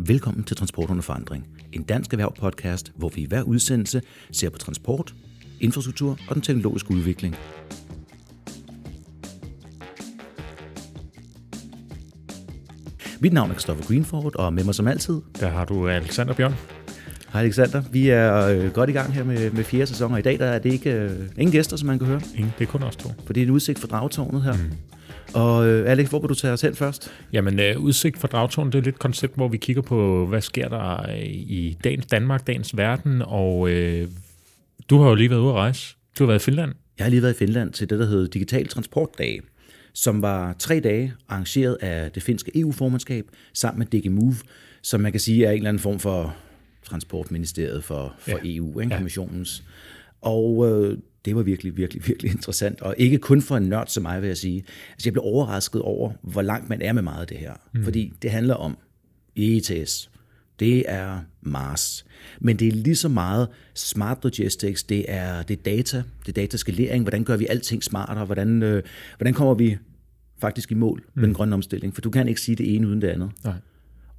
Velkommen 0.00 0.44
til 0.44 0.56
Transport 0.56 0.90
under 0.90 1.02
forandring. 1.02 1.46
En 1.72 1.82
dansk 1.82 2.12
erhverv-podcast, 2.12 2.92
hvor 2.96 3.08
vi 3.08 3.20
i 3.20 3.26
hver 3.26 3.42
udsendelse 3.42 4.02
ser 4.32 4.50
på 4.50 4.58
transport, 4.58 5.14
infrastruktur 5.60 6.18
og 6.28 6.34
den 6.34 6.42
teknologiske 6.42 6.90
udvikling. 6.90 7.36
Mit 13.20 13.32
navn 13.32 13.50
er 13.50 13.54
Christopher 13.54 13.86
Greenford, 13.86 14.36
og 14.36 14.52
med 14.52 14.64
mig 14.64 14.74
som 14.74 14.88
altid... 14.88 15.20
Der 15.40 15.48
har 15.48 15.64
du 15.64 15.88
Alexander 15.88 16.34
Bjørn. 16.34 16.54
Hej 17.32 17.42
Alexander. 17.42 17.82
Vi 17.92 18.08
er 18.08 18.46
øh, 18.46 18.72
godt 18.72 18.90
i 18.90 18.92
gang 18.92 19.12
her 19.12 19.24
med, 19.24 19.50
med 19.50 19.64
fjerde 19.64 19.86
sæson, 19.86 20.12
og 20.12 20.18
i 20.18 20.22
dag 20.22 20.38
der 20.38 20.46
er 20.46 20.58
det 20.58 20.72
ikke 20.72 20.92
øh, 20.92 21.10
ingen 21.36 21.52
gæster, 21.52 21.76
som 21.76 21.86
man 21.86 21.98
kan 21.98 22.06
høre. 22.06 22.20
Ingen, 22.34 22.52
det 22.58 22.66
er 22.66 22.70
kun 22.70 22.82
os 22.82 22.96
to. 22.96 23.08
For 23.26 23.32
det 23.32 23.42
er 23.42 23.46
en 23.46 23.52
udsigt 23.52 23.78
for 23.78 23.86
dragtårnet 23.86 24.42
her. 24.42 24.52
Mm. 24.52 24.97
Og 25.34 25.66
øh, 25.66 25.90
Alex, 25.90 26.08
hvor 26.08 26.20
vil 26.20 26.28
du 26.28 26.34
tage 26.34 26.52
os 26.52 26.60
hen 26.60 26.74
først? 26.74 27.12
Jamen, 27.32 27.60
øh, 27.60 27.80
udsigt 27.80 28.18
for 28.18 28.28
dragtårnet, 28.28 28.72
det 28.72 28.78
er 28.78 28.82
lidt 28.82 28.94
et 28.94 29.00
koncept, 29.00 29.34
hvor 29.34 29.48
vi 29.48 29.56
kigger 29.56 29.82
på, 29.82 30.26
hvad 30.26 30.40
sker 30.40 30.68
der 30.68 31.10
øh, 31.10 31.24
i 31.26 31.78
dagens 31.84 32.06
Danmark, 32.06 32.46
dagens 32.46 32.76
verden, 32.76 33.22
og 33.26 33.70
øh, 33.70 34.08
du 34.90 35.00
har 35.00 35.08
jo 35.08 35.14
lige 35.14 35.30
været 35.30 35.40
ude 35.40 35.48
at 35.48 35.54
rejse. 35.54 35.96
Du 36.18 36.24
har 36.24 36.26
været 36.26 36.42
i 36.42 36.44
Finland. 36.44 36.74
Jeg 36.98 37.04
har 37.04 37.10
lige 37.10 37.22
været 37.22 37.34
i 37.34 37.38
Finland 37.38 37.72
til 37.72 37.90
det, 37.90 37.98
der 37.98 38.06
hedder 38.06 38.26
Digital 38.26 38.68
Transportdag, 38.68 39.40
som 39.92 40.22
var 40.22 40.52
tre 40.58 40.80
dage 40.80 41.14
arrangeret 41.28 41.76
af 41.80 42.10
det 42.12 42.22
finske 42.22 42.60
EU-formandskab 42.60 43.24
sammen 43.54 43.78
med 43.78 43.86
DigiMove, 43.86 44.36
som 44.82 45.00
man 45.00 45.12
kan 45.12 45.20
sige 45.20 45.44
er 45.44 45.50
en 45.50 45.56
eller 45.56 45.68
anden 45.68 45.82
form 45.82 45.98
for 45.98 46.36
transportministeriet 46.84 47.84
for, 47.84 48.14
for 48.18 48.38
ja. 48.44 48.56
EU, 48.56 48.80
ikke? 48.80 48.96
kommissionens. 48.96 49.62
Og 50.20 50.68
øh, 50.70 50.98
det 51.24 51.36
var 51.36 51.42
virkelig, 51.42 51.76
virkelig, 51.76 52.08
virkelig 52.08 52.32
interessant. 52.36 52.80
Og 52.80 52.94
ikke 52.98 53.18
kun 53.18 53.42
for 53.42 53.56
en 53.56 53.62
nørd 53.62 53.86
som 53.86 54.02
mig, 54.02 54.22
vil 54.22 54.28
jeg 54.28 54.36
sige. 54.36 54.64
Altså, 54.92 55.08
jeg 55.08 55.12
blev 55.12 55.22
overrasket 55.24 55.82
over, 55.82 56.12
hvor 56.22 56.42
langt 56.42 56.68
man 56.68 56.82
er 56.82 56.92
med 56.92 57.02
meget 57.02 57.20
af 57.20 57.26
det 57.26 57.36
her. 57.36 57.54
Mm. 57.74 57.84
Fordi 57.84 58.12
det 58.22 58.30
handler 58.30 58.54
om 58.54 58.76
ETS. 59.36 60.10
Det 60.60 60.84
er 60.90 61.18
Mars. 61.40 62.06
Men 62.40 62.56
det 62.56 62.68
er 62.68 62.72
lige 62.72 62.96
så 62.96 63.08
meget 63.08 63.48
smart 63.74 64.18
logistics, 64.22 64.84
det 64.84 65.04
er, 65.08 65.42
det 65.42 65.58
er 65.58 65.62
data, 65.62 66.02
det 66.20 66.28
er 66.28 66.42
dataskalering, 66.42 67.04
hvordan 67.04 67.24
gør 67.24 67.36
vi 67.36 67.46
alting 67.46 67.84
smartere, 67.84 68.24
hvordan, 68.24 68.62
øh, 68.62 68.82
hvordan 69.16 69.34
kommer 69.34 69.54
vi 69.54 69.76
faktisk 70.40 70.70
i 70.70 70.74
mål 70.74 70.98
mm. 70.98 71.20
med 71.20 71.28
den 71.28 71.34
grønne 71.34 71.54
omstilling, 71.54 71.94
for 71.94 72.00
du 72.00 72.10
kan 72.10 72.28
ikke 72.28 72.40
sige 72.40 72.56
det 72.56 72.74
ene 72.74 72.88
uden 72.88 73.02
det 73.02 73.08
andet. 73.08 73.30
Nej. 73.44 73.54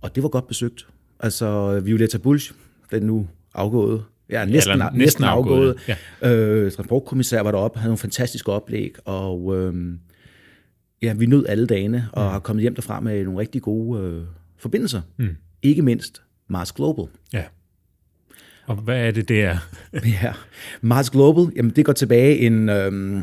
Og 0.02 0.16
det 0.16 0.24
var 0.24 0.30
godt 0.30 0.48
besøgt. 0.48 0.88
Altså, 1.20 1.80
Violetta 1.80 2.18
Bulch, 2.18 2.52
den 2.92 3.04
nu 3.04 3.28
afgået, 3.54 4.04
ja, 4.30 4.46
næsten, 4.46 4.72
Eller, 4.72 4.86
næsten, 4.86 5.00
næsten 5.00 5.24
afgået, 5.24 5.70
afgået. 5.70 5.98
Ja. 6.22 6.36
Øh, 6.36 6.72
transportkommissær 6.72 7.42
var 7.42 7.52
deroppe, 7.52 7.80
havde 7.80 7.90
nogle 7.90 7.98
fantastiske 7.98 8.52
oplæg, 8.52 8.96
og 9.06 9.58
øh, 9.58 9.94
ja, 11.02 11.14
vi 11.14 11.26
nød 11.26 11.46
alle 11.50 11.68
dagene, 11.68 12.10
og 12.14 12.24
mm. 12.24 12.32
har 12.32 12.40
kommet 12.40 12.62
hjem 12.62 12.76
derfra 12.76 13.00
med 13.00 13.24
nogle 13.24 13.40
rigtig 13.40 13.62
gode 13.62 14.02
øh, 14.02 14.24
forbindelser. 14.58 15.02
Mm. 15.18 15.36
Ikke 15.62 15.82
mindst 15.82 16.22
Mars 16.48 16.72
Global. 16.72 17.06
Ja. 17.34 17.44
Og 18.66 18.76
hvad 18.76 19.08
er 19.08 19.12
det, 19.12 19.30
det 19.30 19.44
er? 19.44 19.58
ja, 20.24 20.34
Mars 20.82 21.10
Global, 21.10 21.54
jamen 21.56 21.72
det 21.72 21.86
går 21.86 21.94
tilbage 21.94 22.38
en... 22.38 22.70
Øh, 22.70 23.22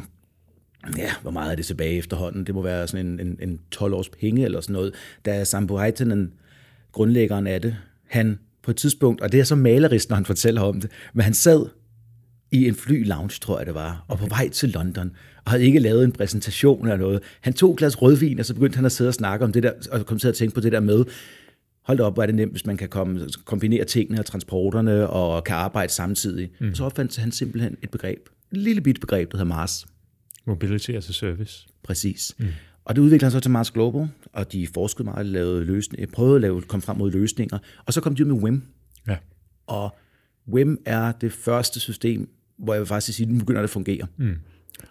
ja, 0.98 1.10
hvor 1.22 1.30
meget 1.30 1.52
er 1.52 1.56
det 1.56 1.66
tilbage 1.66 1.98
efterhånden? 1.98 2.46
Det 2.46 2.54
må 2.54 2.62
være 2.62 2.88
sådan 2.88 3.06
en, 3.06 3.20
en, 3.20 3.38
en 3.42 3.60
12 3.70 3.94
års 3.94 4.08
penge 4.08 4.44
eller 4.44 4.60
sådan 4.60 4.72
noget. 4.72 4.94
Da 5.24 5.44
Sampo 5.44 5.78
Heitenen, 5.78 6.32
grundlæggeren 6.92 7.46
af 7.46 7.62
det, 7.62 7.76
han 8.08 8.38
på 8.66 8.70
et 8.70 8.76
tidspunkt, 8.76 9.20
og 9.20 9.32
det 9.32 9.40
er 9.40 9.44
så 9.44 9.54
malerisk, 9.54 10.08
når 10.08 10.16
han 10.16 10.24
fortæller 10.24 10.60
om 10.60 10.80
det, 10.80 10.90
men 11.14 11.24
han 11.24 11.34
sad 11.34 11.66
i 12.52 12.68
en 12.68 12.74
fly 12.74 13.06
lounge, 13.06 13.38
tror 13.40 13.58
jeg 13.58 13.66
det 13.66 13.74
var, 13.74 14.04
og 14.08 14.18
på 14.18 14.26
vej 14.26 14.48
til 14.48 14.68
London, 14.68 15.10
og 15.44 15.50
havde 15.50 15.64
ikke 15.64 15.78
lavet 15.78 16.04
en 16.04 16.12
præsentation 16.12 16.86
eller 16.86 16.96
noget. 16.96 17.22
Han 17.40 17.52
tog 17.52 17.72
et 17.72 17.78
glas 17.78 18.02
rødvin, 18.02 18.38
og 18.38 18.46
så 18.46 18.54
begyndte 18.54 18.76
han 18.76 18.84
at 18.84 18.92
sidde 18.92 19.08
og 19.08 19.14
snakke 19.14 19.44
om 19.44 19.52
det 19.52 19.62
der, 19.62 19.72
og 19.90 20.06
kom 20.06 20.18
til 20.18 20.28
at 20.28 20.34
tænke 20.34 20.54
på 20.54 20.60
det 20.60 20.72
der 20.72 20.80
med, 20.80 21.04
hold 21.82 22.00
op, 22.00 22.14
hvor 22.14 22.22
er 22.22 22.26
det 22.26 22.34
nemt, 22.34 22.52
hvis 22.52 22.66
man 22.66 22.76
kan 22.76 22.88
komme, 22.88 23.28
kombinere 23.44 23.84
tingene 23.84 24.20
og 24.20 24.26
transporterne, 24.26 25.08
og 25.08 25.44
kan 25.44 25.56
arbejde 25.56 25.92
samtidig. 25.92 26.50
Mm. 26.60 26.74
Så 26.74 26.84
opfandt 26.84 27.16
han 27.16 27.32
simpelthen 27.32 27.76
et 27.82 27.90
begreb, 27.90 28.28
et 28.52 28.58
lille 28.58 28.80
bitte 28.80 29.00
begreb, 29.00 29.32
der 29.32 29.38
hedder 29.38 29.48
Mars. 29.48 29.86
Mobility 30.46 30.90
as 30.90 31.08
a 31.08 31.12
service. 31.12 31.66
Præcis. 31.82 32.34
Mm. 32.38 32.46
Og 32.86 32.96
det 32.96 33.02
udviklede 33.02 33.30
sig 33.30 33.42
til 33.42 33.50
Mars 33.50 33.70
Global, 33.70 34.08
og 34.32 34.52
de 34.52 34.66
forskede 34.66 35.04
meget, 35.04 35.26
lavede 35.26 35.64
løsninger, 35.64 36.06
prøvede 36.12 36.34
at 36.34 36.40
lave, 36.40 36.62
komme 36.62 36.82
frem 36.82 36.96
mod 36.96 37.10
løsninger, 37.10 37.58
og 37.86 37.92
så 37.92 38.00
kom 38.00 38.14
de 38.14 38.24
ud 38.24 38.32
med 38.32 38.42
WIM. 38.42 38.62
Ja. 39.08 39.16
Og 39.66 39.96
WIM 40.48 40.78
er 40.84 41.12
det 41.12 41.32
første 41.32 41.80
system, 41.80 42.28
hvor 42.58 42.74
jeg 42.74 42.80
vil 42.80 42.86
faktisk 42.86 43.16
sige, 43.16 43.26
at 43.26 43.32
nu 43.32 43.38
begynder 43.38 43.60
det 43.60 43.68
at 43.68 43.70
fungere. 43.70 44.06
Mm. 44.16 44.36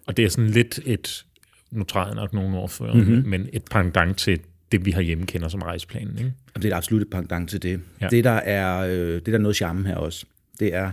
Og 0.06 0.18
det 0.18 0.26
er 0.26 0.30
sådan 0.30 0.50
lidt 0.50 0.80
et, 0.86 1.26
nu 1.72 1.84
træder 1.84 2.08
jeg 2.08 2.16
nok 2.16 2.34
nogle 2.34 2.58
år 2.58 2.68
før, 2.68 2.94
mm-hmm. 2.94 3.24
men 3.30 3.50
et 3.54 3.64
pendant 3.72 4.18
til 4.18 4.40
det, 4.72 4.86
vi 4.86 4.92
har 4.92 5.02
hjemme 5.02 5.26
kender 5.26 5.48
som 5.48 5.62
rejseplanen. 5.62 6.18
Ikke? 6.18 6.34
Og 6.54 6.62
det 6.62 6.72
er 6.72 6.76
absolut 6.76 7.02
et 7.02 7.10
pendant 7.10 7.50
til 7.50 7.62
det. 7.62 7.80
Ja. 8.02 8.08
Det, 8.08 8.24
der 8.24 8.32
er, 8.32 8.80
øh, 8.80 9.14
det, 9.14 9.26
der 9.26 9.34
er 9.34 9.38
noget 9.38 9.56
charme 9.56 9.88
her 9.88 9.96
også, 9.96 10.26
det 10.60 10.74
er, 10.74 10.92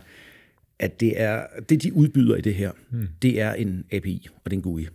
at 0.79 1.01
det 1.01 1.21
er 1.21 1.47
det, 1.69 1.83
de 1.83 1.93
udbyder 1.93 2.37
i 2.37 2.41
det 2.41 2.55
her, 2.55 2.71
mm. 2.91 3.09
det 3.23 3.41
er 3.41 3.53
en 3.53 3.85
API, 3.93 4.29
og 4.45 4.51
det 4.51 4.53
er 4.53 4.57
en 4.57 4.63
GUI 4.63 4.89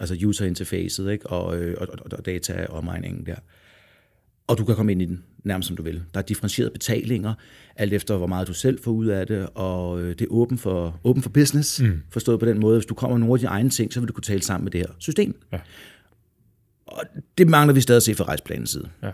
altså 0.00 0.26
user 0.26 0.46
interfacet, 0.46 1.12
ikke? 1.12 1.26
Og, 1.26 1.58
øh, 1.58 1.76
og, 1.80 1.88
og, 1.92 2.18
og 2.18 2.26
data 2.26 2.66
og 2.68 2.84
miningen 2.84 3.26
der. 3.26 3.36
Og 4.46 4.58
du 4.58 4.64
kan 4.64 4.76
komme 4.76 4.92
ind 4.92 5.02
i 5.02 5.04
den 5.04 5.24
nærmest 5.44 5.66
som 5.66 5.76
du 5.76 5.82
vil. 5.82 6.02
Der 6.14 6.20
er 6.20 6.24
differentierede 6.24 6.70
betalinger, 6.70 7.34
alt 7.76 7.92
efter 7.92 8.16
hvor 8.16 8.26
meget 8.26 8.48
du 8.48 8.54
selv 8.54 8.82
får 8.82 8.90
ud 8.90 9.06
af 9.06 9.26
det, 9.26 9.48
og 9.54 10.00
øh, 10.00 10.08
det 10.08 10.20
er 10.20 10.26
åben 10.30 10.58
for, 10.58 11.00
åben 11.04 11.22
for 11.22 11.30
business, 11.30 11.80
mm. 11.80 12.02
forstået 12.10 12.40
på 12.40 12.46
den 12.46 12.60
måde. 12.60 12.76
Hvis 12.78 12.86
du 12.86 12.94
kommer 12.94 13.16
med 13.16 13.20
nogle 13.20 13.34
af 13.34 13.38
dine 13.38 13.50
egne 13.50 13.70
ting, 13.70 13.92
så 13.92 14.00
vil 14.00 14.08
du 14.08 14.12
kunne 14.12 14.22
tale 14.22 14.42
sammen 14.42 14.64
med 14.64 14.72
det 14.72 14.80
her 14.80 14.94
system. 14.98 15.40
Ja. 15.52 15.58
Og 16.86 17.02
det 17.38 17.48
mangler 17.48 17.74
vi 17.74 17.80
stadig 17.80 17.96
at 17.96 18.02
se 18.02 18.14
fra 18.14 18.24
rejsplanens 18.24 18.70
side. 18.70 18.88
Ja. 19.02 19.10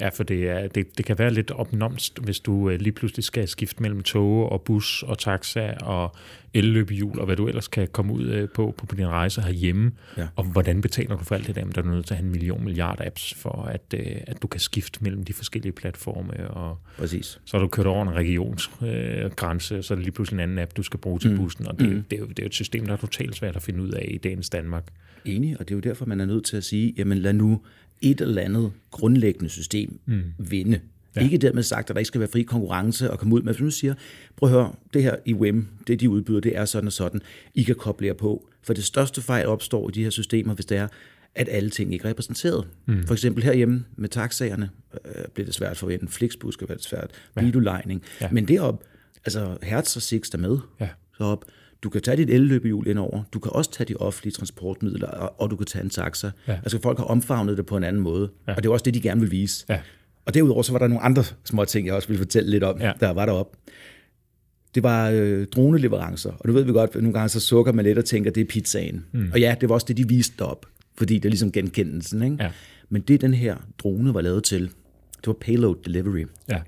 Ja, 0.00 0.08
for 0.08 0.22
det, 0.22 0.48
er, 0.48 0.68
det, 0.68 0.98
det 0.98 1.04
kan 1.04 1.18
være 1.18 1.30
lidt 1.30 1.50
opnomst, 1.50 2.18
hvis 2.18 2.40
du 2.40 2.70
øh, 2.70 2.80
lige 2.80 2.92
pludselig 2.92 3.24
skal 3.24 3.48
skifte 3.48 3.82
mellem 3.82 4.02
tog 4.02 4.52
og 4.52 4.62
bus 4.62 5.02
og 5.02 5.18
taxa 5.18 5.74
og 5.82 6.16
elløbehjul 6.54 7.18
og 7.18 7.26
hvad 7.26 7.36
du 7.36 7.48
ellers 7.48 7.68
kan 7.68 7.88
komme 7.92 8.12
ud 8.12 8.24
øh, 8.24 8.48
på, 8.48 8.74
på, 8.78 8.86
på 8.86 8.94
din 8.94 9.06
rejse 9.06 9.42
herhjemme. 9.42 9.92
Ja. 10.16 10.28
Og 10.36 10.44
hvordan 10.44 10.80
betaler 10.80 11.16
du 11.16 11.24
for 11.24 11.34
alt 11.34 11.46
det 11.46 11.54
der? 11.54 11.64
Der 11.64 11.78
er 11.78 11.82
du 11.82 11.88
nødt 11.88 12.06
til 12.06 12.14
at 12.14 12.18
have 12.18 12.24
en 12.24 12.32
million 12.32 12.64
milliard 12.64 13.00
apps 13.00 13.34
for, 13.34 13.62
at, 13.62 13.94
øh, 13.94 14.16
at 14.26 14.42
du 14.42 14.46
kan 14.46 14.60
skifte 14.60 15.04
mellem 15.04 15.24
de 15.24 15.32
forskellige 15.32 15.72
platforme. 15.72 16.50
Og 16.50 16.78
Præcis. 16.98 17.40
Så 17.44 17.56
har 17.56 17.62
du 17.62 17.68
kørt 17.68 17.86
over 17.86 18.02
en 18.02 18.14
regionsgrænse, 18.14 19.74
øh, 19.74 19.82
så 19.82 19.94
er 19.94 19.96
det 19.96 20.04
lige 20.04 20.12
pludselig 20.12 20.36
en 20.36 20.40
anden 20.40 20.58
app, 20.58 20.76
du 20.76 20.82
skal 20.82 21.00
bruge 21.00 21.18
til 21.18 21.30
mm. 21.30 21.36
bussen. 21.36 21.66
Og 21.66 21.78
det, 21.78 21.88
mm. 21.88 22.02
det, 22.10 22.16
er 22.16 22.20
jo, 22.20 22.26
det 22.26 22.38
er 22.38 22.42
jo 22.42 22.46
et 22.46 22.54
system, 22.54 22.86
der 22.86 22.92
er 22.92 22.96
totalt 22.96 23.36
svært 23.36 23.56
at 23.56 23.62
finde 23.62 23.82
ud 23.82 23.90
af 23.90 24.08
i 24.10 24.18
dagens 24.18 24.50
Danmark. 24.50 24.84
Enig, 25.24 25.60
og 25.60 25.68
det 25.68 25.74
er 25.74 25.76
jo 25.76 25.80
derfor, 25.80 26.06
man 26.06 26.20
er 26.20 26.26
nødt 26.26 26.44
til 26.44 26.56
at 26.56 26.64
sige, 26.64 26.94
jamen 26.96 27.18
lad 27.18 27.32
nu 27.32 27.60
et 28.00 28.20
eller 28.20 28.42
andet 28.42 28.72
grundlæggende 28.90 29.50
system 29.50 30.00
mm. 30.06 30.22
vinde. 30.38 30.80
Ja. 31.16 31.20
Ikke 31.20 31.38
dermed 31.38 31.62
sagt, 31.62 31.90
at 31.90 31.94
der 31.94 31.98
ikke 32.00 32.06
skal 32.06 32.18
være 32.18 32.28
fri 32.28 32.42
konkurrence 32.42 33.10
og 33.10 33.18
komme 33.18 33.34
ud 33.34 33.42
med, 33.42 33.54
hvis 33.54 33.60
du 33.64 33.70
siger, 33.70 33.94
prøv 34.36 34.48
at 34.48 34.52
høre, 34.52 34.72
det 34.94 35.02
her 35.02 35.16
i 35.24 35.34
WIM, 35.34 35.66
det 35.86 36.00
de 36.00 36.10
udbyder, 36.10 36.40
det 36.40 36.56
er 36.56 36.64
sådan 36.64 36.86
og 36.86 36.92
sådan, 36.92 37.20
I 37.54 37.62
kan 37.62 37.74
koble 37.74 38.06
jer 38.06 38.14
på. 38.14 38.48
For 38.62 38.72
det 38.72 38.84
største 38.84 39.22
fejl 39.22 39.46
opstår 39.46 39.88
i 39.88 39.92
de 39.92 40.02
her 40.02 40.10
systemer, 40.10 40.54
hvis 40.54 40.66
det 40.66 40.78
er, 40.78 40.88
at 41.34 41.48
alle 41.50 41.70
ting 41.70 41.92
ikke 41.92 42.04
er 42.04 42.08
repræsenteret. 42.08 42.66
Mm. 42.86 43.06
For 43.06 43.14
eksempel 43.14 43.44
herhjemme 43.44 43.84
med 43.96 44.08
taxaerne 44.08 44.70
øh, 45.04 45.24
bliver 45.34 45.46
det 45.46 45.54
svært 45.54 45.70
at 45.70 45.76
forvente. 45.76 46.06
Flixbus 46.06 46.54
skal 46.54 46.68
være 46.68 46.78
svært. 46.78 47.10
Ja. 47.36 47.40
Bilulejning. 47.40 48.02
Ja. 48.20 48.28
Men 48.30 48.48
derop, 48.48 48.84
altså 49.24 49.56
Hertz 49.62 49.96
og 49.96 50.02
Six 50.02 50.30
er 50.34 50.38
med. 50.38 50.58
Ja. 50.80 50.88
Så 51.18 51.24
op, 51.24 51.44
du 51.86 51.90
kan 51.90 52.02
tage 52.02 52.16
dit 52.16 52.30
elløbehjul 52.30 52.86
ind 52.86 52.98
over, 52.98 53.22
du 53.32 53.38
kan 53.38 53.52
også 53.52 53.70
tage 53.70 53.88
de 53.88 53.96
offentlige 53.96 54.32
transportmidler, 54.32 55.08
og 55.08 55.50
du 55.50 55.56
kan 55.56 55.66
tage 55.66 55.84
en 55.84 55.90
taxa. 55.90 56.30
Ja. 56.48 56.52
Altså 56.52 56.80
folk 56.82 56.98
har 56.98 57.04
omfavnet 57.04 57.56
det 57.56 57.66
på 57.66 57.76
en 57.76 57.84
anden 57.84 58.02
måde, 58.02 58.30
ja. 58.48 58.54
og 58.54 58.62
det 58.62 58.68
er 58.68 58.72
også 58.72 58.82
det, 58.82 58.94
de 58.94 59.00
gerne 59.00 59.20
vil 59.20 59.30
vise. 59.30 59.66
Ja. 59.68 59.80
Og 60.24 60.34
derudover 60.34 60.62
så 60.62 60.72
var 60.72 60.78
der 60.78 60.86
nogle 60.86 61.02
andre 61.02 61.24
små 61.44 61.64
ting, 61.64 61.86
jeg 61.86 61.94
også 61.94 62.08
ville 62.08 62.18
fortælle 62.18 62.50
lidt 62.50 62.64
om, 62.64 62.80
ja. 62.80 62.92
der 63.00 63.10
var 63.10 63.26
derop. 63.26 63.56
Det 64.74 64.82
var 64.82 65.10
øh, 65.10 65.46
droneleverancer, 65.46 66.30
og 66.30 66.46
nu 66.46 66.52
ved 66.52 66.62
vi 66.62 66.72
godt, 66.72 66.90
at 66.96 67.02
nogle 67.02 67.12
gange 67.12 67.28
så 67.28 67.40
sukker 67.40 67.72
man 67.72 67.84
lidt 67.84 67.98
og 67.98 68.04
tænker, 68.04 68.30
det 68.30 68.40
er 68.40 68.44
pizzaen. 68.44 69.04
Mm. 69.12 69.30
Og 69.32 69.40
ja, 69.40 69.54
det 69.60 69.68
var 69.68 69.74
også 69.74 69.86
det, 69.88 69.96
de 69.96 70.08
viste 70.08 70.34
derop, 70.38 70.66
fordi 70.98 71.14
det 71.14 71.24
er 71.24 71.30
ligesom 71.30 71.52
genkendelsen. 71.52 72.22
Ikke? 72.22 72.36
Ja. 72.40 72.50
Men 72.88 73.02
det, 73.02 73.20
den 73.20 73.34
her 73.34 73.56
drone 73.78 74.14
var 74.14 74.20
lavet 74.20 74.44
til, 74.44 74.62
det 75.16 75.26
var 75.26 75.36
payload 75.40 75.76
delivery. 75.84 76.26
Ja 76.48 76.60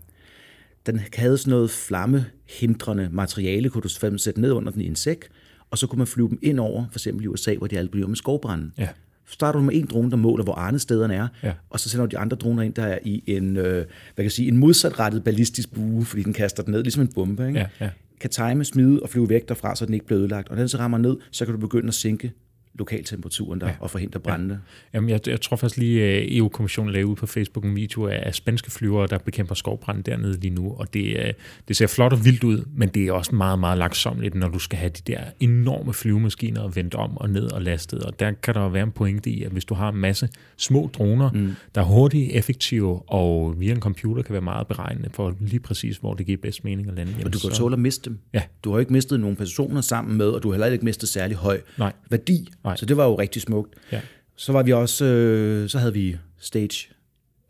den 0.92 1.00
havde 1.14 1.38
sådan 1.38 1.50
noget 1.50 1.70
flammehindrende 1.70 3.08
materiale, 3.12 3.70
kunne 3.70 3.82
du 3.82 4.18
sætte 4.18 4.40
ned 4.40 4.52
under 4.52 4.72
den 4.72 4.80
i 4.80 4.86
en 4.86 4.96
sæk, 4.96 5.28
og 5.70 5.78
så 5.78 5.86
kunne 5.86 5.98
man 5.98 6.06
flyve 6.06 6.28
dem 6.28 6.38
ind 6.42 6.60
over, 6.60 6.84
for 6.90 6.98
eksempel 6.98 7.24
i 7.24 7.28
USA, 7.28 7.54
hvor 7.54 7.66
de 7.66 7.78
alle 7.78 7.90
bliver 7.90 8.06
med 8.08 8.16
skovbranden. 8.16 8.72
Ja. 8.78 8.88
Så 9.26 9.34
starter 9.34 9.58
du 9.58 9.64
med 9.64 9.74
en 9.74 9.86
drone, 9.86 10.10
der 10.10 10.16
måler, 10.16 10.44
hvor 10.44 10.54
arnestederne 10.54 11.14
er, 11.14 11.28
ja. 11.42 11.52
og 11.70 11.80
så 11.80 11.88
sender 11.88 12.06
du 12.06 12.10
de 12.10 12.18
andre 12.18 12.36
droner 12.36 12.62
ind, 12.62 12.74
der 12.74 12.82
er 12.82 12.98
i 13.04 13.22
en, 13.26 13.56
øh, 13.56 13.64
hvad 13.64 13.84
kan 14.16 14.24
jeg 14.24 14.32
sige, 14.32 14.48
en 14.48 14.56
modsatrettet 14.56 15.24
ballistisk 15.24 15.74
bue, 15.74 16.04
fordi 16.04 16.22
den 16.22 16.32
kaster 16.32 16.62
den 16.62 16.72
ned, 16.72 16.82
ligesom 16.82 17.02
en 17.02 17.12
bombe. 17.14 17.46
Ikke? 17.46 17.58
Ja, 17.58 17.66
ja. 17.80 17.90
Kan 18.20 18.30
time, 18.30 18.64
smide 18.64 19.00
og 19.02 19.08
flyve 19.08 19.28
væk 19.28 19.48
derfra, 19.48 19.76
så 19.76 19.86
den 19.86 19.94
ikke 19.94 20.06
bliver 20.06 20.20
ødelagt. 20.20 20.48
Og 20.48 20.54
når 20.54 20.62
den 20.62 20.68
så 20.68 20.78
rammer 20.78 20.98
ned, 20.98 21.16
så 21.30 21.44
kan 21.44 21.54
du 21.54 21.60
begynde 21.60 21.88
at 21.88 21.94
sænke 21.94 22.32
lokaltemperaturen 22.74 23.60
der 23.60 23.66
ja. 23.66 23.74
og 23.80 23.90
forhindre 23.90 24.20
brændende. 24.20 24.54
Ja. 24.54 24.96
Jamen, 24.96 25.10
jeg, 25.10 25.28
jeg 25.28 25.40
tror 25.40 25.56
faktisk 25.56 25.78
lige, 25.78 26.04
at 26.04 26.36
EU-kommissionen 26.36 26.92
lavede 26.92 27.06
ud 27.06 27.16
på 27.16 27.26
Facebook 27.26 27.64
en 27.64 27.76
video 27.76 28.06
af 28.06 28.34
spanske 28.34 28.70
flyvere, 28.70 29.06
der 29.06 29.18
bekæmper 29.18 29.54
skovbrand 29.54 30.04
dernede 30.04 30.40
lige 30.40 30.54
nu, 30.54 30.74
og 30.78 30.94
det, 30.94 31.34
det 31.68 31.76
ser 31.76 31.86
flot 31.86 32.12
og 32.12 32.24
vildt 32.24 32.44
ud, 32.44 32.64
men 32.74 32.88
det 32.88 33.06
er 33.06 33.12
også 33.12 33.34
meget, 33.34 33.58
meget 33.58 33.78
langsomligt, 33.78 34.34
når 34.34 34.48
du 34.48 34.58
skal 34.58 34.78
have 34.78 34.90
de 34.90 35.12
der 35.12 35.20
enorme 35.40 35.92
flyvemaskiner 35.92 36.60
og 36.60 36.76
vendt 36.76 36.94
om 36.94 37.16
og 37.16 37.30
ned 37.30 37.52
og 37.52 37.62
lastet, 37.62 38.02
og 38.02 38.20
der 38.20 38.32
kan 38.32 38.54
der 38.54 38.68
være 38.68 38.82
en 38.82 38.92
pointe 38.92 39.30
i, 39.30 39.42
at 39.42 39.52
hvis 39.52 39.64
du 39.64 39.74
har 39.74 39.88
en 39.88 39.96
masse 39.96 40.28
små 40.56 40.90
droner, 40.94 41.30
mm. 41.32 41.54
der 41.74 41.80
er 41.80 41.84
hurtige, 41.84 42.32
effektive, 42.32 43.02
og 43.06 43.60
via 43.60 43.72
en 43.72 43.80
computer 43.80 44.22
kan 44.22 44.32
være 44.32 44.42
meget 44.42 44.66
beregnende 44.66 45.10
for 45.12 45.34
lige 45.40 45.60
præcis, 45.60 45.96
hvor 45.96 46.14
det 46.14 46.26
giver 46.26 46.38
bedst 46.42 46.64
mening 46.64 46.88
at 46.88 46.94
lande. 46.94 47.12
Og 47.24 47.32
du 47.32 47.38
kan 47.38 47.50
tåle 47.50 47.72
at 47.72 47.78
miste 47.78 48.10
dem. 48.10 48.18
Ja. 48.34 48.42
Du 48.64 48.72
har 48.72 48.78
ikke 48.78 48.92
mistet 48.92 49.20
nogen 49.20 49.36
personer 49.36 49.80
sammen 49.80 50.18
med, 50.18 50.26
og 50.26 50.42
du 50.42 50.48
har 50.48 50.54
heller 50.54 50.66
ikke 50.66 50.84
mistet 50.84 51.08
særlig 51.08 51.36
høj 51.36 51.60
Nej. 51.78 51.92
værdi. 52.10 52.48
Nej. 52.68 52.76
Så 52.76 52.86
det 52.86 52.96
var 52.96 53.04
jo 53.04 53.14
rigtig 53.14 53.42
smukt. 53.42 53.74
Ja. 53.92 54.00
Så 54.36 54.52
var 54.52 54.62
vi 54.62 54.72
også, 54.72 55.04
øh, 55.04 55.68
så 55.68 55.78
havde 55.78 55.92
vi 55.92 56.16
stage 56.38 56.88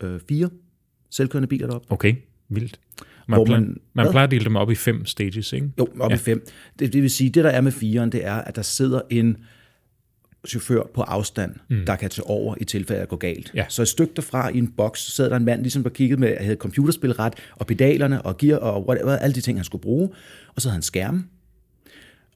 øh, 0.03 0.21
4, 0.29 0.51
selvkørende 1.11 1.49
biler 1.49 1.67
deroppe. 1.67 1.93
Okay, 1.93 2.15
vildt. 2.49 2.81
Man, 3.29 3.41
man, 3.41 3.51
man, 3.51 3.81
man 3.95 4.11
plejer 4.11 4.27
at 4.27 4.31
dele 4.31 4.45
dem 4.45 4.57
op 4.57 4.71
i 4.71 4.75
fem 4.75 5.07
stages, 5.07 5.53
ikke? 5.53 5.71
Jo, 5.79 5.89
op 6.01 6.11
ja. 6.11 6.17
i 6.17 6.19
fem. 6.19 6.47
Det, 6.79 6.93
det 6.93 7.03
vil 7.03 7.11
sige, 7.11 7.31
det 7.31 7.45
der 7.45 7.51
er 7.51 7.61
med 7.61 7.73
firen, 7.73 8.13
det 8.13 8.25
er, 8.25 8.35
at 8.35 8.57
der 8.57 8.63
sidder 8.63 9.01
en 9.11 9.37
chauffør 10.49 10.83
på 10.95 11.03
afstand, 11.03 11.55
mm. 11.69 11.87
der 11.87 11.97
kan 11.97 12.11
tage 12.11 12.27
over 12.27 12.55
i 12.61 12.65
tilfælde 12.65 12.99
af 12.99 13.03
at 13.03 13.09
gå 13.09 13.17
galt. 13.17 13.51
Ja. 13.55 13.65
Så 13.69 13.83
et 13.83 13.89
stykke 13.89 14.13
derfra 14.17 14.49
i 14.49 14.59
en 14.59 14.69
boks, 14.69 15.01
så 15.01 15.11
sidder 15.11 15.31
der 15.31 15.37
en 15.37 15.45
mand, 15.45 15.63
ligesom 15.63 15.83
der 15.83 15.91
kiggede 15.91 16.21
med, 16.21 16.29
at 16.29 16.45
havde 16.45 16.57
computerspilret, 16.57 17.35
og 17.53 17.67
pedalerne, 17.67 18.23
og 18.23 18.37
gear, 18.37 18.59
og 18.59 18.89
whatever, 18.89 19.17
alle 19.17 19.35
de 19.35 19.41
ting, 19.41 19.59
han 19.59 19.65
skulle 19.65 19.83
bruge. 19.83 20.09
Og 20.55 20.63
så 20.63 20.69
havde 20.69 20.75
han 20.75 20.83
skærm, 20.83 21.25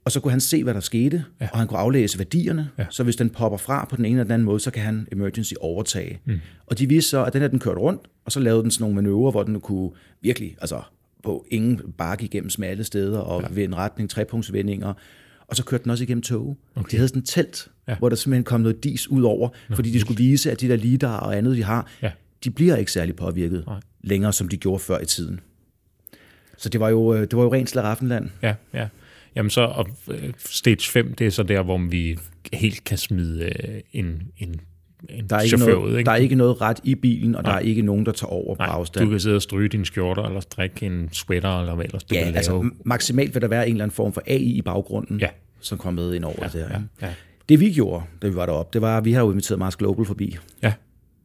og 0.04 0.12
så 0.12 0.20
kunne 0.20 0.30
han 0.30 0.40
se, 0.40 0.64
hvad 0.64 0.74
der 0.74 0.80
skete, 0.80 1.24
ja. 1.40 1.48
og 1.52 1.58
han 1.58 1.66
kunne 1.66 1.78
aflæse 1.78 2.18
værdierne. 2.18 2.70
Ja. 2.78 2.86
Så 2.90 3.02
hvis 3.04 3.16
den 3.16 3.30
popper 3.30 3.58
fra 3.58 3.86
på 3.90 3.96
den 3.96 4.04
ene 4.04 4.14
eller 4.14 4.24
den 4.24 4.32
anden 4.32 4.46
måde, 4.46 4.60
så 4.60 4.70
kan 4.70 4.82
han 4.82 5.08
emergency 5.12 5.52
overtage. 5.60 6.20
Mm. 6.24 6.40
Og 6.66 6.78
de 6.78 6.88
viste 6.88 7.10
så, 7.10 7.24
at 7.24 7.32
den 7.32 7.40
her, 7.40 7.48
den 7.48 7.58
kørte 7.58 7.80
rundt, 7.80 8.00
og 8.24 8.32
så 8.32 8.40
lavede 8.40 8.62
den 8.62 8.70
sådan 8.70 8.82
nogle 8.82 8.94
manøvrer, 8.94 9.30
hvor 9.30 9.42
den 9.42 9.60
kunne 9.60 9.90
virkelig, 10.20 10.56
altså 10.60 10.82
på 11.22 11.46
ingen 11.50 11.80
bakke 11.98 12.24
igennem 12.24 12.50
smalle 12.50 12.84
steder, 12.84 13.18
og 13.18 13.42
ja. 13.42 13.48
ved 13.50 13.64
en 13.64 13.76
retning, 13.76 14.10
trepunktsvendinger, 14.10 14.92
og 15.46 15.56
så 15.56 15.64
kørte 15.64 15.84
den 15.84 15.90
også 15.90 16.04
igennem 16.04 16.22
tog. 16.22 16.56
Okay. 16.74 16.90
De 16.90 16.96
havde 16.96 17.08
sådan 17.08 17.22
et 17.22 17.28
telt, 17.28 17.68
ja. 17.88 17.96
hvor 17.96 18.08
der 18.08 18.16
simpelthen 18.16 18.44
kom 18.44 18.60
noget 18.60 18.84
dis 18.84 19.08
ud 19.08 19.22
over, 19.22 19.48
Nå, 19.68 19.74
fordi 19.74 19.90
de 19.90 20.00
skulle 20.00 20.18
vise, 20.18 20.50
at 20.50 20.60
de 20.60 20.68
der 20.68 20.76
lidar 20.76 21.20
og 21.20 21.36
andet, 21.36 21.56
de 21.56 21.64
har, 21.64 21.90
ja. 22.02 22.10
de 22.44 22.50
bliver 22.50 22.76
ikke 22.76 22.92
særlig 22.92 23.16
påvirket 23.16 23.64
Nej. 23.66 23.80
længere, 24.00 24.32
som 24.32 24.48
de 24.48 24.56
gjorde 24.56 24.78
før 24.78 25.00
i 25.00 25.06
tiden. 25.06 25.40
Så 26.56 26.68
det 26.68 26.80
var 26.80 26.88
jo, 26.88 27.14
øh, 27.14 27.20
det 27.20 27.36
var 27.36 27.42
jo 27.42 27.52
rent 27.52 27.70
slaraffenland. 27.70 28.30
Ja, 28.42 28.54
ja. 28.74 28.88
Jamen 29.36 29.50
så, 29.50 29.60
og 29.60 29.88
øh, 30.10 30.32
stage 30.38 30.90
5, 30.90 31.14
det 31.14 31.26
er 31.26 31.30
så 31.30 31.42
der, 31.42 31.62
hvor 31.62 31.78
vi 31.78 32.18
helt 32.52 32.84
kan 32.84 32.98
smide 32.98 33.44
øh, 33.44 33.80
en, 33.92 34.22
en 34.38 34.60
en 35.08 35.30
der 35.30 35.36
er 35.36 35.40
ikke 35.40 35.56
noget, 35.56 35.74
ud, 35.74 35.90
ikke? 35.98 36.06
Der 36.06 36.12
er 36.12 36.16
ikke 36.16 36.34
noget 36.34 36.60
ret 36.60 36.80
i 36.84 36.94
bilen, 36.94 37.34
og 37.34 37.42
Nej. 37.42 37.52
der 37.52 37.58
er 37.58 37.60
ikke 37.62 37.82
nogen, 37.82 38.06
der 38.06 38.12
tager 38.12 38.30
over 38.30 38.56
Nej, 38.58 38.66
på 38.66 38.72
afstand. 38.72 39.04
Du 39.04 39.10
kan 39.10 39.20
sidde 39.20 39.36
og 39.36 39.42
stryge 39.42 39.68
dine 39.68 39.86
skjorter, 39.86 40.22
eller 40.22 40.40
strikke 40.40 40.86
en 40.86 41.08
sweater, 41.12 41.60
eller 41.60 41.74
hvad 41.74 41.84
ellers 41.84 42.04
du 42.04 42.14
ja, 42.14 42.26
vil 42.26 42.36
altså, 42.36 42.52
lave. 42.52 42.70
maksimalt 42.84 43.34
vil 43.34 43.42
der 43.42 43.48
være 43.48 43.66
en 43.66 43.72
eller 43.72 43.84
anden 43.84 43.94
form 43.94 44.12
for 44.12 44.22
AI 44.26 44.42
i 44.42 44.62
baggrunden, 44.62 45.20
ja. 45.20 45.28
som 45.60 45.78
kommer 45.78 46.02
med 46.02 46.14
ind 46.14 46.24
over 46.24 46.34
ja, 46.38 46.44
det 46.44 46.52
her. 46.52 46.80
Ja, 47.00 47.06
ja. 47.06 47.12
Det 47.48 47.60
vi 47.60 47.72
gjorde, 47.72 48.04
da 48.22 48.28
vi 48.28 48.34
var 48.34 48.46
deroppe, 48.46 48.70
det 48.72 48.82
var, 48.82 48.98
at 48.98 49.04
vi 49.04 49.12
har 49.12 49.20
jo 49.20 49.30
inviteret 49.30 49.58
Mars 49.58 49.76
Global 49.76 50.04
forbi. 50.04 50.36
Ja. 50.62 50.72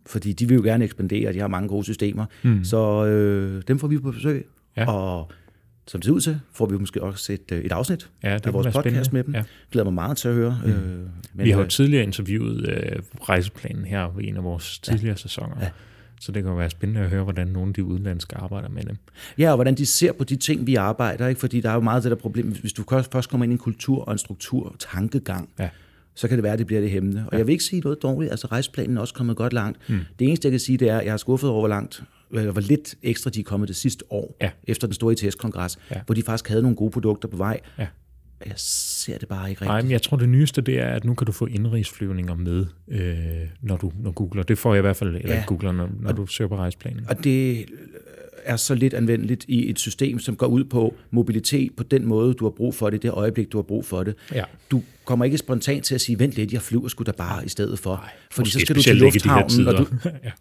Fordi 0.06 0.34
de 0.34 0.48
vil 0.48 0.56
jo 0.56 0.62
gerne 0.64 0.84
ekspandere, 0.84 1.34
de 1.34 1.40
har 1.40 1.48
mange 1.48 1.70
gode 1.70 1.84
systemer. 1.84 2.26
Mm. 2.44 2.64
Så 2.64 3.06
øh, 3.06 3.62
dem 3.68 3.80
får 3.80 3.88
vi 3.88 3.98
på 3.98 4.12
besøg. 4.12 4.48
Ja. 4.78 4.92
Og 4.92 5.32
som 5.88 6.02
det 6.02 6.06
ser 6.06 6.12
ud 6.12 6.22
til, 6.22 6.40
får 6.54 6.66
vi 6.66 6.78
måske 6.78 7.04
også 7.04 7.34
et, 7.34 7.52
øh, 7.52 7.62
et 7.62 7.72
afsnit 7.72 8.10
ja, 8.24 8.34
det 8.34 8.46
af 8.46 8.54
vores 8.54 8.68
podcast 8.68 8.86
spændende. 8.86 9.10
med 9.14 9.24
dem. 9.24 9.36
Ja. 9.36 9.44
Glæder 9.72 9.84
mig 9.84 9.94
meget 9.94 10.18
til 10.18 10.28
at 10.28 10.34
høre. 10.34 10.62
Mm. 10.66 10.72
Øh, 10.72 11.00
men 11.34 11.46
vi 11.46 11.50
har 11.50 11.58
jo 11.58 11.64
øh, 11.64 11.70
tidligere 11.70 12.04
interviewet 12.04 12.70
øh, 12.70 13.00
rejseplanen 13.22 13.86
her 13.86 14.20
i 14.20 14.28
en 14.28 14.38
af 14.38 14.44
vores 14.44 14.80
tidligere 14.80 15.10
ja. 15.10 15.16
sæsoner. 15.16 15.56
Ja. 15.62 15.70
Så 16.22 16.32
det 16.32 16.44
kan 16.44 16.52
jo 16.52 16.58
være 16.58 16.70
spændende 16.70 17.02
at 17.02 17.10
høre, 17.10 17.24
hvordan 17.24 17.48
nogle 17.48 17.68
af 17.68 17.74
de 17.74 17.84
udenlandske 17.84 18.38
arbejder 18.38 18.70
med 18.70 18.84
dem. 18.84 18.98
Ja, 19.38 19.50
og 19.50 19.56
hvordan 19.56 19.76
de 19.76 19.86
ser 19.86 20.12
på 20.12 20.24
de 20.24 20.36
ting, 20.36 20.68
vi 20.68 20.76
arbejder. 20.76 21.28
Ikke? 21.28 21.40
Fordi 21.40 21.62
der 21.62 21.70
er 21.70 21.74
jo 21.74 21.80
meget 21.80 21.98
af 21.98 22.02
det 22.02 22.12
der 22.12 22.18
problem, 22.18 22.56
hvis 22.62 22.74
du 22.74 22.84
først 23.12 23.30
kommer 23.30 23.44
ind 23.44 23.52
i 23.52 23.56
en 23.56 23.60
kultur 23.60 24.06
og 24.06 24.12
en 24.12 24.18
struktur 24.18 24.66
og 24.66 24.76
tankegang, 24.80 25.50
ja. 25.60 25.70
så 26.16 26.28
kan 26.28 26.38
det 26.38 26.44
være, 26.44 26.54
at 26.54 26.60
det 26.60 26.68
bliver 26.68 26.82
det 26.82 26.92
hæmmende. 26.92 27.24
Og 27.26 27.30
ja. 27.32 27.38
jeg 27.38 27.48
vil 27.48 27.52
ikke 27.52 27.64
sige 27.64 27.82
noget 27.82 28.02
dårligt. 28.02 28.32
Altså 28.32 28.48
rejseplanen 28.48 28.98
er 28.98 29.02
også 29.02 29.14
kommet 29.14 29.36
godt 29.36 29.54
langt. 29.54 29.90
Mm. 29.90 30.00
Det 30.20 30.28
eneste, 30.28 30.46
jeg 30.46 30.52
kan 30.52 30.60
sige, 30.60 30.78
det 30.78 30.90
er, 30.90 30.98
at 30.98 31.06
jeg 31.06 31.14
har 31.14 31.18
skuffet 31.18 31.50
over, 31.50 31.62
hvor 31.62 31.68
langt 31.68 32.04
hvor 32.30 32.62
lidt 32.62 32.96
ekstra 33.04 33.30
de 33.30 33.40
er 33.40 33.44
kommet 33.44 33.68
det 33.68 33.76
sidste 33.76 34.04
år, 34.10 34.38
ja. 34.42 34.50
efter 34.64 34.88
den 34.88 34.94
store 34.94 35.14
ITS-kongres, 35.14 35.78
ja. 35.92 36.02
hvor 36.06 36.16
de 36.16 36.24
faktisk 36.24 36.50
havde 36.50 36.62
nogle 36.62 36.78
gode 36.78 36.92
produkter 36.92 37.28
på 37.28 37.38
vej. 37.38 37.60
Ja. 37.80 37.88
Jeg 38.46 38.54
ser 38.58 39.18
det 39.18 39.28
bare 39.28 39.50
ikke 39.50 39.62
rigtigt. 39.62 39.68
Nej, 39.70 39.82
men 39.82 39.92
jeg 39.92 40.02
tror, 40.02 40.18
det 40.18 40.30
nyeste 40.30 40.62
det 40.62 40.80
er, 40.80 40.88
at 40.88 41.06
nu 41.06 41.14
kan 41.14 41.26
du 41.26 41.32
få 41.32 41.46
indrigsflyvninger 41.46 42.36
med, 42.36 42.66
øh, 42.88 43.48
når 43.62 43.78
du 43.78 43.92
når 44.00 44.12
googler. 44.12 44.44
Det 44.44 44.58
får 44.58 44.74
jeg 44.74 44.80
i 44.80 44.82
hvert 44.82 44.96
fald, 44.96 45.16
eller 45.16 45.36
ja. 45.36 45.44
googler, 45.48 45.72
når, 45.72 45.90
når 46.00 46.10
og, 46.10 46.18
du 46.18 46.26
søger 46.26 46.48
på 46.48 46.56
rejseplanen. 46.56 47.06
Og 47.10 47.24
det 47.24 47.66
er 48.44 48.56
så 48.56 48.76
lidt 48.76 48.94
anvendeligt 48.94 49.46
i 49.48 49.70
et 49.70 49.80
system, 49.80 50.20
som 50.20 50.36
går 50.36 50.48
ud 50.48 50.64
på 50.64 50.96
mobilitet 51.12 51.76
på 51.76 51.84
den 51.84 52.06
måde, 52.06 52.34
du 52.34 52.46
har 52.46 52.50
brug 52.52 52.76
for 52.76 52.90
det, 52.90 53.02
det 53.04 53.12
øjeblik, 53.12 53.52
du 53.52 53.58
har 53.58 53.64
brug 53.64 53.86
for 53.86 54.04
det. 54.04 54.16
Ja. 54.34 54.44
Du 54.72 54.84
kommer 55.06 55.26
ikke 55.26 55.38
spontant 55.38 55.86
til 55.86 55.96
at 55.96 56.02
sige, 56.02 56.20
vent 56.20 56.34
lidt, 56.34 56.54
jeg 56.54 56.62
flyver 56.62 56.88
sgu 56.88 57.04
da 57.04 57.12
bare 57.12 57.46
i 57.46 57.50
stedet 57.50 57.80
for. 57.80 57.96
Nej, 57.96 58.10
fordi 58.32 58.50
så 58.50 58.60
skal 58.60 58.76
du 58.76 58.82
til 58.82 58.96
lufthavnen, 58.96 59.68
og 59.68 59.78
du, 59.78 59.88
ja. 60.24 60.32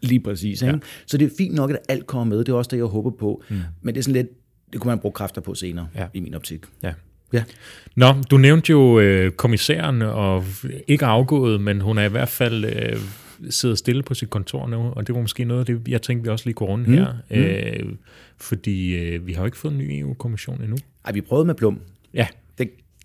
Lige 0.00 0.20
præcis. 0.20 0.62
Ikke? 0.62 0.74
Ja. 0.74 0.80
Så 1.06 1.18
det 1.18 1.26
er 1.26 1.30
fint 1.38 1.54
nok, 1.54 1.70
at 1.70 1.78
alt 1.88 2.06
kommer 2.06 2.24
med. 2.24 2.38
Det 2.38 2.48
er 2.48 2.56
også 2.56 2.68
det, 2.70 2.76
jeg 2.76 2.84
håber 2.84 3.10
på. 3.10 3.42
Mm. 3.48 3.56
Men 3.82 3.94
det 3.94 4.00
er 4.00 4.02
sådan 4.02 4.14
lidt, 4.14 4.28
det 4.72 4.80
kunne 4.80 4.88
man 4.88 4.98
bruge 4.98 5.12
kræfter 5.12 5.40
på 5.40 5.54
senere, 5.54 5.88
ja. 5.94 6.06
i 6.14 6.20
min 6.20 6.34
optik. 6.34 6.60
Ja. 6.82 6.92
Ja. 7.32 7.44
Nå, 7.96 8.14
du 8.30 8.36
nævnte 8.36 8.70
jo 8.70 9.00
øh, 9.00 9.32
kommissæren, 9.32 10.02
og 10.02 10.44
ikke 10.86 11.06
afgået, 11.06 11.60
men 11.60 11.80
hun 11.80 11.98
er 11.98 12.04
i 12.04 12.08
hvert 12.08 12.28
fald 12.28 12.64
øh, 12.64 12.98
sidder 13.50 13.74
stille 13.74 14.02
på 14.02 14.14
sit 14.14 14.30
kontor 14.30 14.66
nu, 14.66 14.78
og 14.78 15.06
det 15.06 15.14
var 15.14 15.20
måske 15.20 15.44
noget 15.44 15.60
af 15.60 15.66
det, 15.66 15.88
jeg 15.88 16.02
tænkte, 16.02 16.24
vi 16.24 16.30
også 16.30 16.46
lige 16.46 16.54
går 16.54 16.66
rundt 16.66 16.88
mm. 16.88 16.94
her. 16.94 17.12
Mm. 17.30 17.36
Øh, 17.36 17.92
fordi 18.36 18.94
øh, 18.94 19.26
vi 19.26 19.32
har 19.32 19.40
jo 19.40 19.46
ikke 19.46 19.58
fået 19.58 19.72
en 19.72 19.78
ny 19.78 20.00
EU-kommission 20.00 20.62
endnu. 20.62 20.76
Nej, 21.04 21.12
vi 21.12 21.20
prøvede 21.20 21.46
med 21.46 21.54
Plum. 21.54 21.80
Ja, 22.14 22.26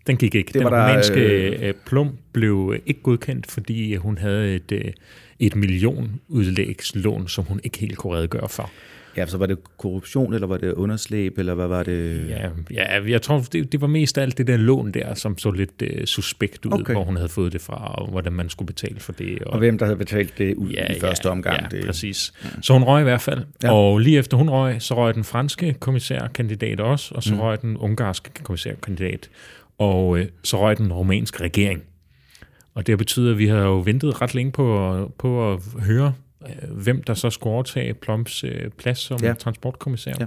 den 0.07 0.17
gik 0.17 0.35
ikke. 0.35 0.53
Det 0.53 0.61
Den 0.61 0.67
romanske 0.67 1.49
der, 1.49 1.67
øh... 1.67 1.73
Plum 1.85 2.17
blev 2.31 2.75
ikke 2.85 3.01
godkendt, 3.01 3.51
fordi 3.51 3.95
hun 3.95 4.17
havde 4.17 4.55
et... 4.55 4.71
Øh, 4.71 4.91
et 5.39 5.55
millionudlægslån, 5.55 7.27
som 7.27 7.45
hun 7.45 7.59
ikke 7.63 7.77
helt 7.77 7.97
kunne 7.97 8.17
redegøre 8.17 8.49
for. 8.49 8.71
Ja, 9.17 9.25
så 9.25 9.37
var 9.37 9.45
det 9.45 9.57
korruption, 9.77 10.33
eller 10.33 10.47
var 10.47 10.57
det 10.57 10.73
underslæb, 10.73 11.37
eller 11.37 11.53
hvad 11.53 11.67
var 11.67 11.83
det? 11.83 12.29
Ja, 12.29 12.49
ja 12.71 13.03
jeg 13.11 13.21
tror, 13.21 13.45
det, 13.53 13.71
det 13.71 13.81
var 13.81 13.87
mest 13.87 14.17
alt 14.17 14.37
det 14.37 14.47
der 14.47 14.57
lån 14.57 14.91
der, 14.91 15.13
som 15.13 15.37
så 15.37 15.51
lidt 15.51 15.81
uh, 15.81 16.03
suspekt 16.05 16.65
ud, 16.65 16.81
okay. 16.81 16.93
hvor 16.93 17.03
hun 17.03 17.15
havde 17.15 17.29
fået 17.29 17.53
det 17.53 17.61
fra, 17.61 17.95
og 17.95 18.07
hvordan 18.11 18.33
man 18.33 18.49
skulle 18.49 18.67
betale 18.67 18.99
for 18.99 19.11
det. 19.11 19.43
Og, 19.43 19.53
og 19.53 19.59
hvem 19.59 19.77
der 19.77 19.85
havde 19.85 19.97
betalt 19.97 20.37
det 20.37 20.55
ud 20.55 20.69
ja, 20.69 20.93
i 20.93 20.99
første 20.99 21.29
omgang. 21.29 21.61
Ja, 21.61 21.77
det. 21.77 21.85
præcis. 21.85 22.33
Ja. 22.43 22.49
Så 22.61 22.73
hun 22.73 22.83
røg 22.83 23.01
i 23.01 23.03
hvert 23.03 23.21
fald. 23.21 23.41
Ja. 23.63 23.73
Og 23.73 23.99
lige 23.99 24.17
efter 24.17 24.37
hun 24.37 24.49
røg, 24.49 24.81
så 24.81 24.95
røg 24.95 25.15
den 25.15 25.23
franske 25.23 25.75
kommissærkandidat 25.79 26.79
også, 26.79 27.15
og 27.15 27.23
så 27.23 27.33
mm. 27.33 27.39
røg 27.39 27.61
den 27.61 27.77
ungarske 27.77 28.29
kommissærkandidat, 28.43 29.29
og 29.77 30.07
uh, 30.09 30.21
så 30.43 30.61
røg 30.61 30.77
den 30.77 30.93
romanske 30.93 31.43
regering. 31.43 31.83
Og 32.75 32.87
det 32.87 32.97
betyder, 32.97 33.31
at 33.31 33.37
vi 33.37 33.47
har 33.47 33.59
jo 33.59 33.79
ventet 33.79 34.21
ret 34.21 34.35
længe 34.35 34.51
på, 34.51 35.11
på 35.17 35.53
at 35.53 35.59
høre, 35.79 36.13
øh, 36.45 36.77
hvem 36.77 37.03
der 37.03 37.13
så 37.13 37.29
skulle 37.29 37.53
overtage 37.53 37.93
Plums 37.93 38.43
øh, 38.43 38.69
plads 38.77 38.99
som 38.99 39.19
ja. 39.23 39.33
transportkommissær. 39.33 40.13
Ja. 40.19 40.25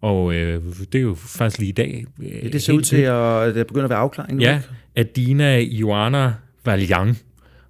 Og 0.00 0.34
øh, 0.34 0.62
det 0.92 0.94
er 0.94 1.02
jo 1.02 1.14
faktisk 1.14 1.58
lige 1.58 1.68
i 1.68 1.72
dag. 1.72 2.04
Øh, 2.22 2.44
ja, 2.44 2.48
det 2.48 2.62
ser 2.62 2.72
ud 2.72 2.82
til, 2.82 2.96
at 2.96 3.54
det 3.54 3.66
begynder 3.66 3.84
at 3.84 3.90
være 3.90 3.98
afklaring 3.98 4.36
nu. 4.36 4.42
Ja, 4.42 4.60
at 4.94 5.16
Dina 5.16 5.58
Ioana 5.58 6.32
Valjan, 6.64 7.16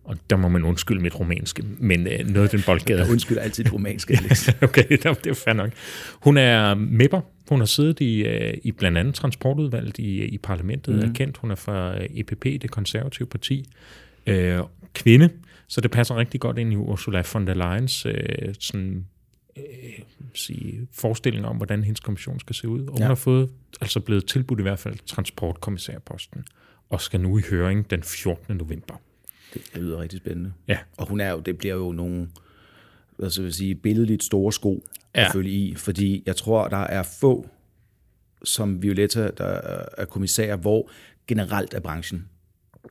og 0.04 0.16
der 0.30 0.36
må 0.36 0.48
man 0.48 0.64
undskylde 0.64 1.02
mit 1.02 1.20
romanske, 1.20 1.64
men 1.78 2.06
øh, 2.06 2.26
noget 2.26 2.44
af 2.44 2.50
den 2.50 2.62
boldgade. 2.66 3.00
Jeg 3.00 3.10
undskylder 3.10 3.42
altid 3.42 3.72
romanske, 3.72 4.18
Alex. 4.22 4.48
okay, 4.62 4.84
det 4.90 5.06
er 5.06 5.34
fair 5.44 5.54
nok. 5.54 5.70
Hun 6.12 6.36
er 6.36 6.74
MEP'er. 6.74 7.33
Hun 7.48 7.58
har 7.58 7.66
siddet 7.66 8.00
i, 8.00 8.22
øh, 8.22 8.54
i 8.62 8.72
blandt 8.72 8.98
andet 8.98 9.14
transportudvalget 9.14 9.98
i, 9.98 10.24
i 10.24 10.38
parlamentet, 10.38 10.94
mm. 10.94 11.00
er 11.00 11.12
kendt. 11.12 11.36
Hun 11.36 11.50
er 11.50 11.54
fra 11.54 11.96
EPP, 12.10 12.44
det 12.44 12.70
konservative 12.70 13.28
parti 13.28 13.70
øh, 14.26 14.60
kvinde, 14.94 15.30
så 15.68 15.80
det 15.80 15.90
passer 15.90 16.16
rigtig 16.16 16.40
godt 16.40 16.58
ind 16.58 16.72
i 16.72 16.76
Ursula 16.76 17.22
von 17.32 17.46
der 17.46 17.54
Leyens 17.54 18.06
øh, 18.06 18.54
sådan, 18.60 19.06
øh, 19.56 19.64
sige, 20.34 20.88
forestilling 20.92 21.46
om, 21.46 21.56
hvordan 21.56 21.84
hendes 21.84 22.00
kommission 22.00 22.40
skal 22.40 22.54
se 22.54 22.68
ud. 22.68 22.86
Og 22.86 22.92
hun 22.92 23.00
ja. 23.00 23.06
har 23.06 23.14
fået, 23.14 23.50
altså 23.80 24.00
blevet 24.00 24.26
tilbudt 24.26 24.58
i 24.58 24.62
hvert 24.62 24.78
fald 24.78 24.98
transportkommissærposten, 25.06 26.44
og 26.90 27.00
skal 27.00 27.20
nu 27.20 27.38
i 27.38 27.42
høring 27.50 27.90
den 27.90 28.02
14. 28.02 28.56
november. 28.56 28.94
Det 29.54 29.62
lyder 29.74 30.00
rigtig 30.00 30.18
spændende. 30.18 30.52
Ja. 30.68 30.78
Og 30.96 31.08
hun 31.08 31.20
er 31.20 31.30
jo, 31.30 31.40
det 31.40 31.58
bliver 31.58 31.74
jo 31.74 31.92
nogle, 31.92 32.28
skal 33.28 33.44
jeg 33.44 33.52
sige, 33.52 33.74
billedligt 33.74 34.24
store 34.24 34.52
sko 34.52 34.84
ja. 35.14 35.26
at 35.26 35.32
følge 35.32 35.50
i, 35.50 35.74
fordi 35.74 36.22
jeg 36.26 36.36
tror, 36.36 36.68
der 36.68 36.76
er 36.76 37.02
få, 37.02 37.48
som 38.44 38.82
Violetta, 38.82 39.30
der 39.38 39.60
er 39.98 40.04
kommissær, 40.04 40.56
hvor 40.56 40.90
generelt 41.26 41.74
er 41.74 41.80
branchen 41.80 42.28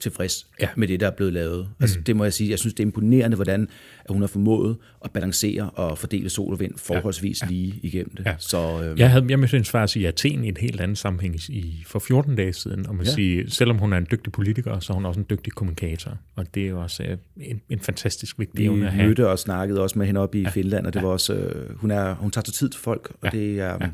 tilfreds 0.02 0.48
ja. 0.62 0.68
med 0.76 0.88
det, 0.88 1.00
der 1.00 1.08
er 1.08 1.12
blevet 1.12 1.34
lavet. 1.34 1.70
Altså, 1.80 2.00
mm. 2.00 2.04
Det 2.04 2.16
må 2.16 2.24
jeg 2.24 2.34
sige. 2.34 2.50
Jeg 2.50 2.60
synes, 2.60 2.74
det 2.74 2.84
er 2.84 2.88
imponerende, 2.88 3.36
hvordan 3.36 3.68
at 4.06 4.12
hun 4.12 4.22
har 4.22 4.28
formået 4.28 4.78
at 5.06 5.12
balancere 5.12 5.70
og 5.70 5.98
fordele 5.98 6.30
sol 6.30 6.54
og 6.54 6.60
vind 6.60 6.74
forholdsvis 6.78 7.42
ja. 7.42 7.46
Ja. 7.46 7.52
lige 7.52 7.80
igennem 7.82 8.16
det. 8.16 8.26
Ja. 8.26 8.36
Så, 8.40 8.84
øh, 8.84 9.00
jeg, 9.00 9.12
havde, 9.12 9.26
jeg 9.30 9.40
hendes 9.40 9.70
far 9.70 9.98
i 9.98 10.06
Athen 10.06 10.44
i 10.44 10.50
et 10.50 10.58
helt 10.58 10.82
andet 10.82 10.98
sammenhæng 10.98 11.36
i, 11.36 11.84
for 11.88 12.00
14 12.00 12.36
dage 12.36 12.54
siden, 12.54 12.88
og 12.88 12.96
man 12.96 13.06
ja. 13.06 13.12
sige, 13.12 13.52
selvom 13.52 13.78
hun 13.78 13.94
er 13.94 13.98
en 13.98 14.08
dygtig 14.12 14.32
politiker, 14.32 14.80
så 14.80 14.94
er 14.94 14.96
hun 14.96 15.06
også 15.06 15.20
en 15.20 15.26
dygtig 15.30 15.54
kommunikator, 15.54 16.18
og 16.36 16.56
det 16.56 16.64
er 16.64 16.68
jo 16.68 16.82
også 16.82 17.04
øh, 17.04 17.18
en, 17.38 17.62
en 17.70 17.80
fantastisk 17.80 18.40
vigtig 18.40 18.66
evne 18.66 18.86
at 18.86 18.92
have. 18.94 19.02
Vi 19.02 19.08
mødte 19.08 19.30
og 19.30 19.40
snakkede 19.40 19.82
også 19.82 20.00
med 20.00 20.06
hende 20.06 20.22
op 20.22 20.36
i 20.36 20.42
ja. 20.42 20.50
Finland, 20.50 20.86
og 20.86 20.94
det 20.94 21.00
ja. 21.00 21.06
var 21.06 21.12
også, 21.12 21.34
øh, 21.34 21.78
hun, 21.78 21.92
er, 21.92 22.14
hun 22.14 22.32
tager 22.32 22.44
til 22.44 22.54
tid 22.54 22.70
til 22.70 22.82
folk, 22.82 23.12
og 23.22 23.30
ja. 23.34 23.38
det 23.38 23.60
er... 23.60 23.78
Ja. 23.82 23.90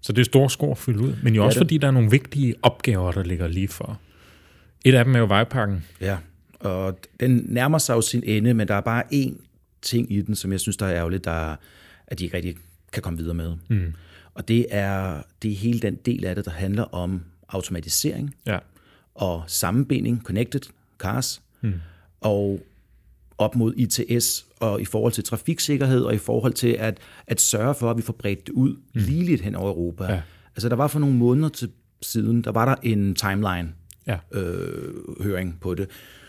Så 0.00 0.12
det 0.12 0.20
er 0.20 0.24
store 0.24 0.50
skår 0.50 0.70
at 0.70 0.78
fylde 0.78 1.00
ud, 1.00 1.12
men 1.22 1.34
jo 1.34 1.40
ja, 1.40 1.46
også 1.46 1.58
det. 1.58 1.64
fordi 1.64 1.78
der 1.78 1.86
er 1.86 1.90
nogle 1.90 2.10
vigtige 2.10 2.54
opgaver, 2.62 3.12
der 3.12 3.22
ligger 3.22 3.48
lige 3.48 3.68
for. 3.68 4.00
Et 4.84 4.94
af 4.94 5.04
dem 5.04 5.14
er 5.14 5.18
jo 5.18 5.24
vejpakken. 5.24 5.84
Ja, 6.00 6.18
og 6.60 6.98
den 7.20 7.46
nærmer 7.48 7.78
sig 7.78 7.94
jo 7.94 8.00
sin 8.00 8.22
ende, 8.26 8.54
men 8.54 8.68
der 8.68 8.74
er 8.74 8.80
bare 8.80 9.02
én 9.12 9.46
ting 9.82 10.12
i 10.12 10.22
den, 10.22 10.34
som 10.34 10.52
jeg 10.52 10.60
synes, 10.60 10.76
der 10.76 10.86
er 10.86 10.96
ærgerligt, 10.96 11.24
der, 11.24 11.56
at 12.06 12.18
de 12.18 12.24
ikke 12.24 12.36
rigtig 12.36 12.56
kan 12.92 13.02
komme 13.02 13.18
videre 13.18 13.34
med. 13.34 13.56
Mm. 13.68 13.92
Og 14.34 14.48
det 14.48 14.66
er, 14.70 15.22
det 15.42 15.50
er 15.50 15.56
hele 15.56 15.80
den 15.80 15.94
del 15.94 16.24
af 16.24 16.34
det, 16.34 16.44
der 16.44 16.50
handler 16.50 16.82
om 16.82 17.22
automatisering 17.48 18.34
ja. 18.46 18.58
og 19.14 19.44
sammenbinding, 19.46 20.22
connected 20.22 20.60
cars, 20.98 21.42
mm. 21.60 21.74
og 22.20 22.60
op 23.38 23.56
mod 23.56 23.74
ITS, 23.76 24.46
og 24.60 24.80
i 24.80 24.84
forhold 24.84 25.12
til 25.12 25.24
trafiksikkerhed, 25.24 26.00
og 26.02 26.14
i 26.14 26.18
forhold 26.18 26.52
til 26.52 26.68
at, 26.68 26.98
at 27.26 27.40
sørge 27.40 27.74
for, 27.74 27.90
at 27.90 27.96
vi 27.96 28.02
får 28.02 28.12
bredt 28.12 28.46
det 28.46 28.52
ud 28.52 28.70
mm. 28.70 29.00
ligeligt 29.00 29.42
hen 29.42 29.54
over 29.54 29.70
Europa. 29.70 30.04
Ja. 30.04 30.20
Altså, 30.56 30.68
der 30.68 30.76
var 30.76 30.88
for 30.88 30.98
nogle 30.98 31.14
måneder 31.14 31.48
til 31.48 31.70
siden, 32.02 32.44
der 32.44 32.52
var 32.52 32.64
der 32.64 32.74
en 32.82 33.14
timeline 33.14 33.72
ja. 34.06 34.18
øh, 34.32 35.22
høring 35.22 35.58
på 35.60 35.74
det, 35.74 35.88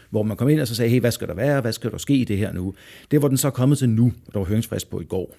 hvor 0.10 0.24
man 0.24 0.38
kom 0.38 0.50
ind 0.50 0.60
og 0.60 0.68
så 0.68 0.76
sagde, 0.76 0.92
hey, 0.92 1.00
hvad 1.00 1.12
skal 1.12 1.28
der 1.28 1.34
være, 1.34 1.62
hvad 1.62 1.74
skal 1.74 1.92
der 1.92 1.98
ske 1.98 2.16
i 2.16 2.24
det 2.24 2.38
her 2.38 2.54
nu? 2.54 2.74
Det, 3.12 3.20
hvor 3.20 3.28
den 3.28 3.38
så 3.38 3.48
er 3.48 3.52
kommet 3.52 3.78
til 3.78 3.90
nu, 3.90 4.14
der 4.34 4.40
var 4.40 4.46
høringsfrist 4.46 4.90
på 4.90 5.02
i 5.02 5.06
går, 5.06 5.36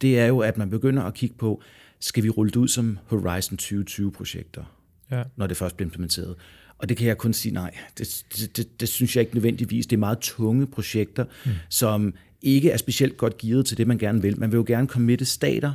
det 0.00 0.18
er 0.18 0.26
jo, 0.26 0.38
at 0.38 0.58
man 0.58 0.70
begynder 0.70 1.02
at 1.02 1.14
kigge 1.14 1.34
på, 1.38 1.62
skal 2.00 2.22
vi 2.24 2.30
rulle 2.30 2.50
det 2.50 2.56
ud 2.56 2.68
som 2.68 2.98
Horizon 3.06 3.58
2020-projekter, 3.62 4.64
ja. 5.10 5.22
når 5.36 5.46
det 5.46 5.56
først 5.56 5.76
bliver 5.76 5.86
implementeret. 5.86 6.34
Og 6.78 6.88
det 6.88 6.96
kan 6.96 7.06
jeg 7.06 7.18
kun 7.18 7.32
sige 7.32 7.54
nej. 7.54 7.74
Det, 7.98 8.24
det, 8.36 8.56
det, 8.56 8.80
det 8.80 8.88
synes 8.88 9.16
jeg 9.16 9.22
ikke 9.22 9.34
nødvendigvis. 9.34 9.86
Det 9.86 9.96
er 9.96 10.00
meget 10.00 10.18
tunge 10.18 10.66
projekter, 10.66 11.24
mm. 11.44 11.50
som 11.68 12.14
ikke 12.42 12.70
er 12.70 12.76
specielt 12.76 13.16
godt 13.16 13.38
givet 13.38 13.66
til 13.66 13.76
det, 13.76 13.86
man 13.86 13.98
gerne 13.98 14.22
vil. 14.22 14.40
Man 14.40 14.52
vil 14.52 14.56
jo 14.56 14.64
gerne 14.66 14.88
committe 14.88 15.24
stater 15.24 15.72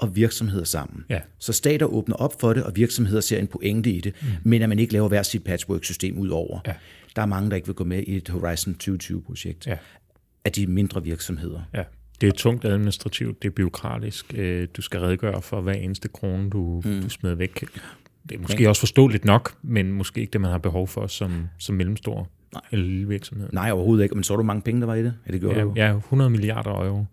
og 0.00 0.16
virksomheder 0.16 0.64
sammen. 0.64 1.04
Ja. 1.08 1.20
Så 1.38 1.52
stater 1.52 1.86
åbner 1.86 2.16
op 2.16 2.40
for 2.40 2.52
det, 2.52 2.64
og 2.64 2.76
virksomheder 2.76 3.20
ser 3.20 3.38
en 3.38 3.46
pointe 3.46 3.90
i 3.90 4.00
det, 4.00 4.14
mm. 4.22 4.28
men 4.42 4.62
at 4.62 4.68
man 4.68 4.78
ikke 4.78 4.92
laver 4.92 5.08
hver 5.08 5.22
sit 5.22 5.44
patchwork-system 5.44 6.18
ud 6.18 6.28
over. 6.28 6.60
Ja. 6.66 6.74
Der 7.16 7.22
er 7.22 7.26
mange, 7.26 7.50
der 7.50 7.56
ikke 7.56 7.68
vil 7.68 7.74
gå 7.74 7.84
med 7.84 8.02
i 8.02 8.16
et 8.16 8.28
Horizon 8.28 8.76
2020-projekt 8.82 9.66
ja. 9.66 9.76
af 10.44 10.52
de 10.52 10.66
mindre 10.66 11.02
virksomheder. 11.02 11.60
Ja. 11.74 11.82
Det 12.20 12.28
er 12.28 12.32
tungt 12.32 12.64
administrativt, 12.64 13.42
det 13.42 13.48
er 13.48 13.52
byråkratisk. 13.52 14.34
Øh, 14.34 14.68
du 14.76 14.82
skal 14.82 15.00
redegøre 15.00 15.42
for 15.42 15.60
hver 15.60 15.72
eneste 15.72 16.08
krone, 16.08 16.50
du, 16.50 16.82
mm. 16.84 17.02
du 17.02 17.08
smider 17.08 17.34
væk. 17.34 17.64
Det 18.28 18.36
er 18.36 18.38
måske 18.38 18.68
også 18.68 18.80
forståeligt 18.80 19.24
nok, 19.24 19.54
men 19.62 19.92
måske 19.92 20.20
ikke 20.20 20.30
det, 20.30 20.40
man 20.40 20.50
har 20.50 20.58
behov 20.58 20.88
for 20.88 21.06
som, 21.06 21.48
som 21.58 21.74
mellemstor 21.74 22.28
Nej. 22.52 22.62
eller 22.70 22.86
lille 22.86 23.08
virksomhed. 23.08 23.48
Nej, 23.52 23.70
overhovedet 23.70 24.02
ikke. 24.02 24.14
Men 24.14 24.24
så 24.24 24.36
du 24.36 24.42
mange 24.42 24.62
penge, 24.62 24.80
der 24.80 24.86
var 24.86 24.94
i 24.94 25.02
det? 25.02 25.14
Ja, 25.26 25.32
det 25.32 25.40
gjorde 25.40 25.58
ja, 25.58 25.64
du. 25.64 25.72
ja 25.76 25.96
100 25.96 26.30
milliarder 26.30 26.70
euro. 26.70 27.04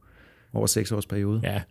Over 0.54 0.66
seks 0.66 0.92
års 0.92 1.06
periode? 1.06 1.42
Ja, 1.44 1.62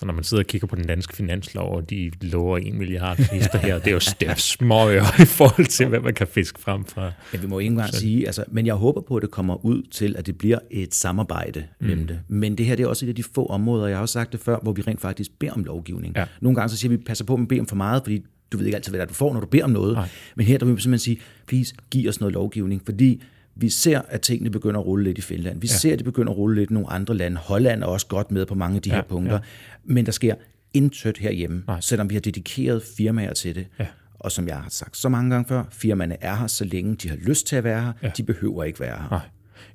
så 0.00 0.06
når 0.06 0.12
man 0.12 0.24
sidder 0.24 0.42
og 0.42 0.46
kigger 0.46 0.66
på 0.66 0.76
den 0.76 0.86
danske 0.86 1.16
finanslov, 1.16 1.76
og 1.76 1.90
de 1.90 2.10
lover 2.20 2.58
en 2.58 2.78
milliard 2.78 3.18
lister 3.32 3.58
her, 3.58 3.78
det 3.78 3.86
er 3.86 3.90
jo 3.90 3.98
det 4.20 4.28
er 4.28 5.22
i 5.22 5.24
forhold 5.24 5.66
til, 5.66 5.86
hvad 5.86 6.00
man 6.00 6.14
kan 6.14 6.26
fiske 6.26 6.60
frem 6.60 6.84
fra. 6.84 7.12
Ja, 7.32 7.38
vi 7.38 7.46
må 7.46 7.58
ikke 7.58 7.70
engang 7.70 7.94
sige, 7.94 8.26
altså, 8.26 8.44
men 8.48 8.66
jeg 8.66 8.74
håber 8.74 9.00
på, 9.00 9.16
at 9.16 9.22
det 9.22 9.30
kommer 9.30 9.64
ud 9.64 9.82
til, 9.90 10.16
at 10.18 10.26
det 10.26 10.38
bliver 10.38 10.58
et 10.70 10.94
samarbejde 10.94 11.64
mm. 11.80 11.86
mellem 11.86 12.06
det. 12.06 12.20
Men 12.28 12.58
det 12.58 12.66
her 12.66 12.76
det 12.76 12.82
er 12.82 12.88
også 12.88 13.06
et 13.06 13.08
af 13.08 13.14
de 13.14 13.22
få 13.22 13.46
områder, 13.46 13.86
jeg 13.86 13.96
har 13.96 14.02
også 14.02 14.12
sagt 14.12 14.32
det 14.32 14.40
før, 14.40 14.58
hvor 14.62 14.72
vi 14.72 14.82
rent 14.82 15.00
faktisk 15.00 15.30
beder 15.38 15.52
om 15.52 15.64
lovgivning. 15.64 16.16
Ja. 16.16 16.24
Nogle 16.40 16.56
gange 16.56 16.68
så 16.68 16.76
siger 16.76 16.90
vi, 16.90 16.96
passer 16.96 17.24
på 17.24 17.36
med 17.36 17.44
at 17.44 17.48
bede 17.48 17.60
om 17.60 17.66
for 17.66 17.76
meget, 17.76 18.02
fordi 18.04 18.22
du 18.52 18.58
ved 18.58 18.66
ikke 18.66 18.76
altid, 18.76 18.92
hvad 18.92 19.06
du 19.06 19.14
får, 19.14 19.32
når 19.32 19.40
du 19.40 19.46
beder 19.46 19.64
om 19.64 19.70
noget. 19.70 19.94
Nej. 19.94 20.08
Men 20.36 20.46
her 20.46 20.58
der 20.58 20.66
vil 20.66 20.76
vi 20.76 20.80
simpelthen 20.82 21.04
sige, 21.04 21.20
please, 21.46 21.74
giv 21.90 22.08
os 22.08 22.20
noget 22.20 22.32
lovgivning, 22.34 22.82
fordi 22.84 23.22
vi 23.54 23.68
ser, 23.68 24.00
at 24.08 24.20
tingene 24.20 24.50
begynder 24.50 24.80
at 24.80 24.86
rulle 24.86 25.04
lidt 25.04 25.18
i 25.18 25.20
Finland. 25.20 25.60
Vi 25.60 25.66
ja. 25.66 25.74
ser, 25.74 25.92
at 25.92 25.98
det 25.98 26.04
begynder 26.04 26.32
at 26.32 26.38
rulle 26.38 26.56
lidt 26.56 26.70
i 26.70 26.72
nogle 26.72 26.90
andre 26.90 27.16
lande. 27.16 27.36
Holland 27.36 27.82
er 27.82 27.86
også 27.86 28.06
godt 28.06 28.30
med 28.30 28.46
på 28.46 28.54
mange 28.54 28.76
af 28.76 28.82
de 28.82 28.90
ja, 28.90 28.94
her 28.94 29.02
punkter. 29.02 29.34
Ja. 29.34 29.40
Men 29.84 30.06
der 30.06 30.12
sker 30.12 30.34
intet 30.74 31.18
herhjemme, 31.18 31.62
Nej. 31.66 31.80
selvom 31.80 32.10
vi 32.10 32.14
har 32.14 32.20
dedikeret 32.20 32.82
firmaer 32.96 33.32
til 33.32 33.54
det. 33.54 33.66
Ja. 33.78 33.86
Og 34.18 34.32
som 34.32 34.48
jeg 34.48 34.56
har 34.56 34.70
sagt 34.70 34.96
så 34.96 35.08
mange 35.08 35.30
gange 35.30 35.48
før, 35.48 35.64
firmaerne 35.70 36.16
er 36.20 36.36
her, 36.36 36.46
så 36.46 36.64
længe 36.64 36.94
de 36.94 37.08
har 37.08 37.16
lyst 37.16 37.46
til 37.46 37.56
at 37.56 37.64
være 37.64 37.82
her. 37.82 37.92
Ja. 38.02 38.10
De 38.16 38.22
behøver 38.22 38.64
ikke 38.64 38.80
være 38.80 38.96
her. 38.96 39.08
Nej. 39.10 39.20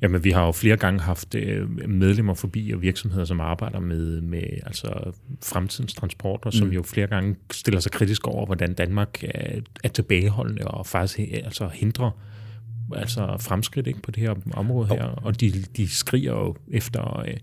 Jamen, 0.01 0.23
vi 0.23 0.31
har 0.31 0.45
jo 0.45 0.51
flere 0.51 0.77
gange 0.77 0.99
haft 0.99 1.35
øh, 1.35 1.89
medlemmer 1.89 2.33
forbi 2.33 2.71
og 2.71 2.81
virksomheder, 2.81 3.25
som 3.25 3.39
arbejder 3.39 3.79
med, 3.79 4.21
med 4.21 4.43
altså, 4.65 5.11
fremtidens 5.43 5.93
transport, 5.93 6.39
og 6.43 6.53
som 6.53 6.67
mm. 6.67 6.73
jo 6.73 6.83
flere 6.83 7.07
gange 7.07 7.35
stiller 7.51 7.79
sig 7.79 7.91
kritisk 7.91 8.27
over, 8.27 8.45
hvordan 8.45 8.73
Danmark 8.73 9.23
er, 9.23 9.61
er 9.83 9.89
tilbageholdende 9.89 10.67
og 10.67 10.85
faktisk 10.85 11.19
altså, 11.19 11.67
hindrer 11.73 12.11
altså 12.95 13.37
fremskridt 13.39 13.87
ikke, 13.87 14.01
på 14.01 14.11
det 14.11 14.23
her 14.23 14.35
område 14.53 14.87
her, 14.87 15.03
og 15.03 15.41
de, 15.41 15.51
de 15.77 15.87
skriger 15.87 16.31
jo 16.31 16.55
efter, 16.71 17.19
øh, 17.19 17.33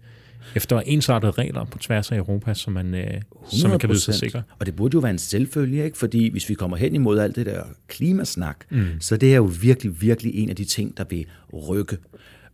efter 0.55 0.81
ensartede 0.81 1.33
regler 1.33 1.65
på 1.65 1.79
tværs 1.79 2.13
af 2.13 2.17
Europa, 2.17 2.55
så 2.55 2.71
man, 2.71 2.95
øh, 2.95 3.23
så 3.51 3.69
man 3.69 3.79
kan 3.79 3.89
vide 3.89 4.01
sig 4.01 4.15
sikker. 4.15 4.43
Og 4.59 4.67
det 4.67 4.77
burde 4.77 4.95
jo 4.95 5.01
være 5.01 5.11
en 5.11 5.19
selvfølge, 5.19 5.85
ikke? 5.85 5.99
fordi 5.99 6.31
hvis 6.31 6.49
vi 6.49 6.55
kommer 6.55 6.77
hen 6.77 6.95
imod 6.95 7.19
alt 7.19 7.37
det 7.37 7.47
der 7.47 7.63
klimasnak, 7.89 8.57
mm. 8.71 8.87
så 9.01 9.17
det 9.17 9.33
er 9.33 9.37
jo 9.37 9.51
virkelig, 9.61 10.01
virkelig 10.01 10.35
en 10.35 10.51
af 10.51 10.57
de 10.57 10.65
ting, 10.65 10.97
der 10.97 11.05
vil 11.11 11.27
rykke. 11.69 11.97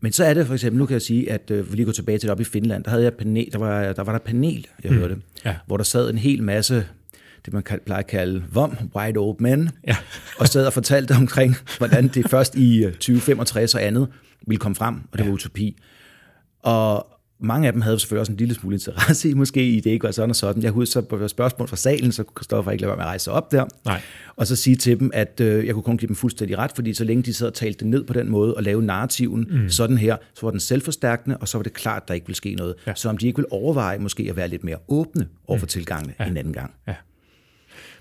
Men 0.00 0.12
så 0.12 0.24
er 0.24 0.34
det 0.34 0.46
for 0.46 0.54
eksempel, 0.54 0.78
nu 0.78 0.86
kan 0.86 0.92
jeg 0.92 1.02
sige, 1.02 1.32
at 1.32 1.50
øh, 1.50 1.70
vi 1.70 1.76
lige 1.76 1.86
går 1.86 1.92
tilbage 1.92 2.18
til 2.18 2.26
det 2.26 2.32
op 2.32 2.40
i 2.40 2.44
Finland, 2.44 2.84
der, 2.84 2.90
havde 2.90 3.04
jeg 3.04 3.14
panel, 3.14 3.48
der, 3.52 3.58
var, 3.58 3.92
der 3.92 4.02
var 4.02 4.12
der 4.12 4.18
panel, 4.18 4.66
jeg 4.84 4.92
mm. 4.92 4.98
hørte, 4.98 5.16
ja. 5.44 5.56
hvor 5.66 5.76
der 5.76 5.84
sad 5.84 6.10
en 6.10 6.18
hel 6.18 6.42
masse 6.42 6.86
det 7.44 7.52
man 7.52 7.62
plejer 7.62 7.98
at 7.98 8.06
kalde 8.06 8.44
VOM, 8.52 8.78
White 8.96 9.18
Old 9.18 9.36
Men, 9.40 9.70
ja. 9.86 9.96
og 10.38 10.48
sad 10.48 10.66
og 10.66 10.72
fortalte 10.72 11.12
omkring, 11.12 11.56
hvordan 11.78 12.08
det 12.08 12.30
først 12.30 12.54
i 12.54 12.84
2065 12.84 13.74
øh, 13.74 13.78
og 13.78 13.86
andet 13.86 14.08
ville 14.46 14.58
komme 14.58 14.74
frem, 14.74 14.94
og 14.94 15.18
det 15.18 15.24
ja. 15.24 15.28
var 15.28 15.34
utopi. 15.34 15.76
Og 16.62 17.18
mange 17.40 17.66
af 17.66 17.72
dem 17.72 17.82
havde 17.82 17.98
selvfølgelig 17.98 18.20
også 18.20 18.32
en 18.32 18.38
lille 18.38 18.54
smule 18.54 18.76
interesse 18.76 19.30
i, 19.30 19.34
måske 19.34 19.68
i 19.68 19.80
det 19.80 19.90
ikke 19.90 20.04
var 20.04 20.10
sådan 20.10 20.30
og 20.30 20.36
sådan. 20.36 20.62
Jeg 20.62 20.70
husker 20.70 20.92
så 20.92 21.06
på 21.06 21.28
spørgsmål 21.28 21.68
fra 21.68 21.76
salen, 21.76 22.12
så 22.12 22.22
kunne 22.22 22.34
Christoffer 22.34 22.70
ikke 22.70 22.82
lade 22.82 22.88
være 22.88 22.96
med 22.96 23.04
at 23.04 23.08
rejse 23.08 23.30
op 23.30 23.52
der. 23.52 23.64
Nej. 23.84 24.00
Og 24.36 24.46
så 24.46 24.56
sige 24.56 24.76
til 24.76 25.00
dem, 25.00 25.10
at 25.14 25.40
øh, 25.40 25.66
jeg 25.66 25.74
kunne 25.74 25.82
kun 25.82 25.96
give 25.98 26.06
dem 26.06 26.16
fuldstændig 26.16 26.58
ret, 26.58 26.70
fordi 26.74 26.94
så 26.94 27.04
længe 27.04 27.22
de 27.22 27.34
sad 27.34 27.46
og 27.46 27.54
talte 27.54 27.78
det 27.78 27.86
ned 27.86 28.04
på 28.04 28.12
den 28.12 28.30
måde 28.30 28.54
og 28.54 28.62
lave 28.62 28.82
narrativen 28.82 29.46
mm. 29.50 29.70
sådan 29.70 29.98
her, 29.98 30.16
så 30.34 30.46
var 30.46 30.50
den 30.50 30.60
selvforstærkende, 30.60 31.36
og 31.36 31.48
så 31.48 31.58
var 31.58 31.62
det 31.62 31.72
klart, 31.72 32.02
at 32.02 32.08
der 32.08 32.14
ikke 32.14 32.26
ville 32.26 32.36
ske 32.36 32.54
noget. 32.54 32.74
Ja. 32.86 32.94
Så 32.94 33.08
om 33.08 33.18
de 33.18 33.26
ikke 33.26 33.36
ville 33.36 33.52
overveje 33.52 33.98
måske 33.98 34.26
at 34.30 34.36
være 34.36 34.48
lidt 34.48 34.64
mere 34.64 34.76
åbne 34.88 35.26
over 35.46 35.58
for 35.58 35.66
mm. 35.66 35.68
tilgangene 35.68 36.14
ja. 36.20 36.26
en 36.26 36.36
anden 36.36 36.52
gang. 36.52 36.74
Ja. 36.88 36.94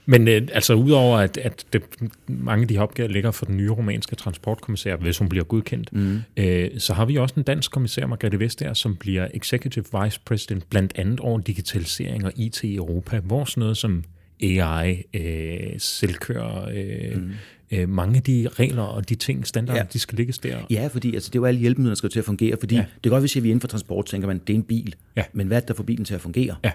Men 0.09 0.27
øh, 0.27 0.47
altså 0.53 0.73
udover 0.73 1.17
at, 1.17 1.37
at 1.37 1.65
det, 1.73 1.83
mange 2.27 2.61
af 2.61 2.67
de 2.67 2.77
opgaver 2.77 3.09
ligger 3.09 3.31
for 3.31 3.45
den 3.45 3.57
nye 3.57 3.71
romanske 3.71 4.15
transportkommissær, 4.15 4.95
hvis 4.95 5.17
hun 5.17 5.29
bliver 5.29 5.43
godkendt, 5.43 5.93
mm. 5.93 6.21
øh, 6.37 6.69
så 6.77 6.93
har 6.93 7.05
vi 7.05 7.15
også 7.15 7.35
en 7.37 7.43
dansk 7.43 7.71
kommissær, 7.71 8.07
Margrethe 8.07 8.39
Vestager, 8.39 8.73
som 8.73 8.95
bliver 8.95 9.27
Executive 9.33 9.85
Vice 10.03 10.19
President 10.25 10.69
blandt 10.69 10.91
andet 10.95 11.19
over 11.19 11.39
digitalisering 11.39 12.25
og 12.25 12.31
IT 12.35 12.63
i 12.63 12.75
Europa, 12.75 13.19
hvor 13.19 13.45
sådan 13.45 13.61
noget 13.61 13.77
som 13.77 14.03
AI, 14.43 15.03
øh, 15.13 15.79
selvkører, 15.79 16.69
øh, 16.73 17.21
mm. 17.21 17.31
øh, 17.71 17.89
mange 17.89 18.17
af 18.17 18.23
de 18.23 18.47
regler 18.51 18.83
og 18.83 19.09
de 19.09 19.15
ting, 19.15 19.47
standarder, 19.47 19.79
ja. 19.79 19.87
de 19.93 19.99
skal 19.99 20.17
ligges 20.17 20.37
der. 20.37 20.57
Ja, 20.69 20.87
fordi 20.87 21.13
altså, 21.13 21.29
det 21.29 21.35
er 21.35 21.39
jo 21.39 21.45
alle 21.45 21.59
hjælpemidler, 21.59 21.91
der 21.91 21.95
skal 21.95 22.09
til 22.09 22.19
at 22.19 22.25
fungere, 22.25 22.57
fordi 22.59 22.75
ja. 22.75 22.85
det 23.03 23.09
er 23.09 23.09
godt, 23.09 23.21
hvis 23.21 23.35
vi 23.35 23.39
er 23.39 23.43
inden 23.43 23.61
for 23.61 23.67
transport, 23.67 24.05
tænker 24.05 24.27
man, 24.27 24.41
det 24.47 24.53
er 24.53 24.57
en 24.57 24.63
bil, 24.63 24.95
ja. 25.15 25.23
men 25.33 25.47
hvad 25.47 25.57
er 25.57 25.59
det, 25.59 25.67
der 25.67 25.73
får 25.73 25.83
bilen 25.83 26.05
til 26.05 26.13
at 26.13 26.21
fungere? 26.21 26.55
Ja. 26.63 26.71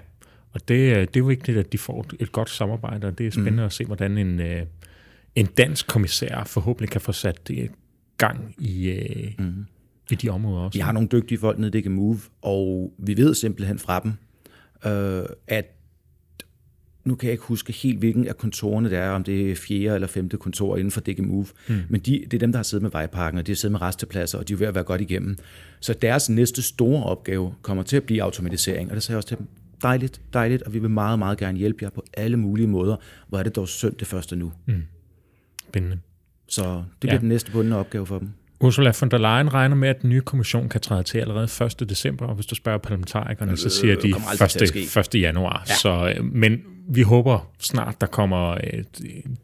Og 0.53 0.67
det, 0.67 0.97
øh, 0.97 1.07
det 1.13 1.17
er 1.17 1.23
vigtigt, 1.23 1.57
at 1.57 1.71
de 1.71 1.77
får 1.77 2.05
et 2.19 2.31
godt 2.31 2.49
samarbejde, 2.49 3.07
og 3.07 3.17
det 3.17 3.27
er 3.27 3.31
spændende 3.31 3.61
mm. 3.61 3.65
at 3.65 3.73
se, 3.73 3.85
hvordan 3.85 4.17
en, 4.17 4.39
øh, 4.39 4.61
en 5.35 5.45
dansk 5.45 5.87
kommissær 5.87 6.43
forhåbentlig 6.43 6.89
kan 6.89 7.01
få 7.01 7.11
sat 7.11 7.47
det 7.47 7.71
gang 8.17 8.55
i, 8.57 9.03
mm. 9.39 9.65
i 10.11 10.15
de 10.15 10.29
områder 10.29 10.61
også. 10.61 10.77
Vi 10.77 10.81
har 10.81 10.91
nogle 10.91 11.09
dygtige 11.11 11.37
folk 11.37 11.59
nede 11.59 11.77
i 11.77 11.81
DG 11.81 11.91
Move, 11.91 12.19
og 12.41 12.93
vi 12.97 13.17
ved 13.17 13.33
simpelthen 13.33 13.79
fra 13.79 13.99
dem, 13.99 14.11
øh, 14.85 15.25
at 15.47 15.65
nu 17.05 17.15
kan 17.15 17.27
jeg 17.27 17.31
ikke 17.31 17.43
huske 17.43 17.73
helt, 17.73 17.99
hvilken 17.99 18.27
af 18.27 18.37
kontorerne 18.37 18.89
det 18.89 18.97
er, 18.97 19.09
om 19.09 19.23
det 19.23 19.51
er 19.51 19.55
fjerde 19.55 19.95
eller 19.95 20.07
femte 20.07 20.37
kontor 20.37 20.77
inden 20.77 20.91
for 20.91 21.01
DG 21.01 21.23
Move, 21.23 21.45
mm. 21.67 21.79
men 21.89 22.01
de, 22.01 22.23
det 22.23 22.33
er 22.33 22.39
dem, 22.39 22.51
der 22.51 22.59
har 22.59 22.63
siddet 22.63 22.81
med 22.81 22.91
vejparken, 22.91 23.39
og 23.39 23.47
de 23.47 23.51
har 23.51 23.55
siddet 23.55 23.71
med 23.71 23.81
restepladser, 23.81 24.37
og 24.37 24.47
de 24.47 24.53
er 24.53 24.57
ved 24.57 24.67
at 24.67 24.75
være 24.75 24.83
godt 24.83 25.01
igennem. 25.01 25.37
Så 25.79 25.93
deres 25.93 26.29
næste 26.29 26.61
store 26.61 27.03
opgave 27.03 27.53
kommer 27.61 27.83
til 27.83 27.97
at 27.97 28.03
blive 28.03 28.23
automatisering, 28.23 28.89
og 28.89 28.95
det 28.95 29.03
sagde 29.03 29.13
jeg 29.13 29.17
også 29.17 29.27
til 29.27 29.37
dem, 29.37 29.47
dejligt, 29.83 30.21
dejligt, 30.33 30.63
og 30.63 30.73
vi 30.73 30.79
vil 30.79 30.89
meget, 30.89 31.19
meget 31.19 31.37
gerne 31.37 31.57
hjælpe 31.57 31.83
jer 31.83 31.89
på 31.89 32.03
alle 32.13 32.37
mulige 32.37 32.67
måder. 32.67 32.95
Hvor 33.27 33.39
er 33.39 33.43
det 33.43 33.55
dog 33.55 33.67
synd 33.67 33.95
det 33.95 34.07
første 34.07 34.35
nu? 34.35 34.51
Mm. 34.65 34.83
Spændende. 35.67 35.99
Så 36.47 36.63
det 36.63 36.83
bliver 36.99 37.13
ja. 37.13 37.19
den 37.19 37.29
næste 37.29 37.51
bundne 37.51 37.77
opgave 37.77 38.05
for 38.05 38.19
dem. 38.19 38.29
Ursula 38.59 38.93
von 38.99 39.09
der 39.09 39.17
Leyen 39.17 39.53
regner 39.53 39.75
med, 39.75 39.89
at 39.89 40.01
den 40.01 40.09
nye 40.09 40.21
kommission 40.21 40.69
kan 40.69 40.81
træde 40.81 41.03
til 41.03 41.17
allerede 41.17 41.65
1. 41.65 41.89
december, 41.89 42.25
og 42.25 42.35
hvis 42.35 42.45
du 42.45 42.55
spørger 42.55 42.77
parlamentarikerne, 42.77 43.57
så 43.57 43.69
siger 43.69 43.95
de 43.95 44.09
1. 44.09 45.15
1. 45.15 45.21
januar. 45.21 45.65
Ja. 45.69 45.73
Så, 45.73 46.13
øh, 46.17 46.25
men 46.25 46.61
vi 46.89 47.01
håber 47.01 47.51
snart, 47.59 48.01
der 48.01 48.07
kommer 48.07 48.51
øh, 48.51 48.83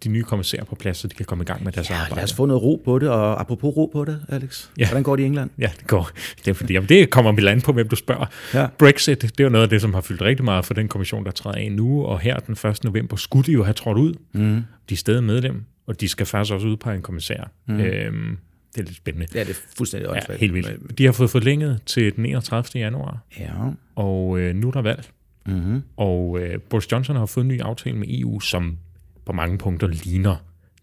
de 0.03 0.09
nye 0.09 0.23
kommissærer 0.23 0.63
på 0.63 0.75
plads, 0.75 0.97
så 0.97 1.07
de 1.07 1.13
kan 1.15 1.25
komme 1.25 1.41
i 1.41 1.45
gang 1.45 1.63
med 1.63 1.71
deres 1.71 1.89
Ja, 1.89 1.95
arbejde. 1.95 2.15
lad 2.15 2.23
os 2.23 2.33
få 2.33 2.45
noget 2.45 2.63
ro 2.63 2.81
på 2.85 2.99
det, 2.99 3.09
og 3.09 3.41
apropos 3.41 3.77
ro 3.77 3.85
på 3.93 4.05
det, 4.05 4.25
Alex. 4.29 4.69
Ja. 4.77 4.85
Hvordan 4.87 5.03
går 5.03 5.15
det 5.15 5.23
i 5.23 5.25
England? 5.25 5.49
Ja, 5.59 5.69
det 5.79 5.87
går. 5.87 6.09
Det 6.45 6.47
er 6.47 6.53
fordi, 6.53 6.73
jamen, 6.73 6.89
det 6.89 7.09
kommer 7.09 7.31
vi 7.31 7.45
an 7.47 7.61
på, 7.61 7.73
hvem 7.73 7.87
du 7.89 7.95
spørger. 7.95 8.25
Ja. 8.53 8.67
Brexit, 8.77 9.21
det 9.21 9.39
er 9.39 9.43
jo 9.43 9.49
noget 9.49 9.63
af 9.63 9.69
det, 9.69 9.81
som 9.81 9.93
har 9.93 10.01
fyldt 10.01 10.21
rigtig 10.21 10.45
meget 10.45 10.65
for 10.65 10.73
den 10.73 10.87
kommission, 10.87 11.25
der 11.25 11.31
træder 11.31 11.57
af 11.57 11.71
nu, 11.71 12.03
og 12.05 12.19
her 12.19 12.37
den 12.39 12.69
1. 12.69 12.83
november 12.83 13.15
skulle 13.15 13.45
de 13.45 13.51
jo 13.51 13.63
have 13.63 13.73
trådt 13.73 13.97
ud. 13.97 14.13
Mm. 14.33 14.61
De 14.89 14.93
er 14.93 14.97
stadig 14.97 15.23
medlem, 15.23 15.63
og 15.87 16.01
de 16.01 16.07
skal 16.07 16.25
faktisk 16.25 16.53
også 16.53 16.67
udpege 16.67 16.95
en 16.95 17.01
kommissær. 17.01 17.51
Mm. 17.67 17.79
Øhm, 17.79 18.37
det 18.75 18.81
er 18.81 18.85
lidt 18.85 18.97
spændende. 18.97 19.27
Ja, 19.35 19.39
det 19.39 19.49
er 19.49 19.53
fuldstændig 19.77 20.07
Ja, 20.07 20.11
åndssvagt. 20.15 20.39
helt 20.39 20.53
vildt. 20.53 20.97
De 20.97 21.05
har 21.05 21.11
fået 21.11 21.29
forlænget 21.29 21.79
til 21.85 22.15
den 22.15 22.25
31. 22.25 22.79
januar, 22.81 23.17
Ja. 23.39 23.49
og 23.95 24.39
øh, 24.39 24.55
nu 24.55 24.67
er 24.67 24.71
der 24.71 24.81
valg. 24.81 25.09
Mm-hmm. 25.45 25.81
Og 25.97 26.39
øh, 26.39 26.59
Boris 26.61 26.91
Johnson 26.91 27.15
har 27.15 27.25
fået 27.25 27.43
en 27.43 27.47
ny 27.47 27.61
aftale 27.61 27.97
med 27.97 28.07
EU, 28.09 28.39
som 28.39 28.77
på 29.25 29.33
mange 29.33 29.57
punkter 29.57 29.87
ligner 29.87 30.35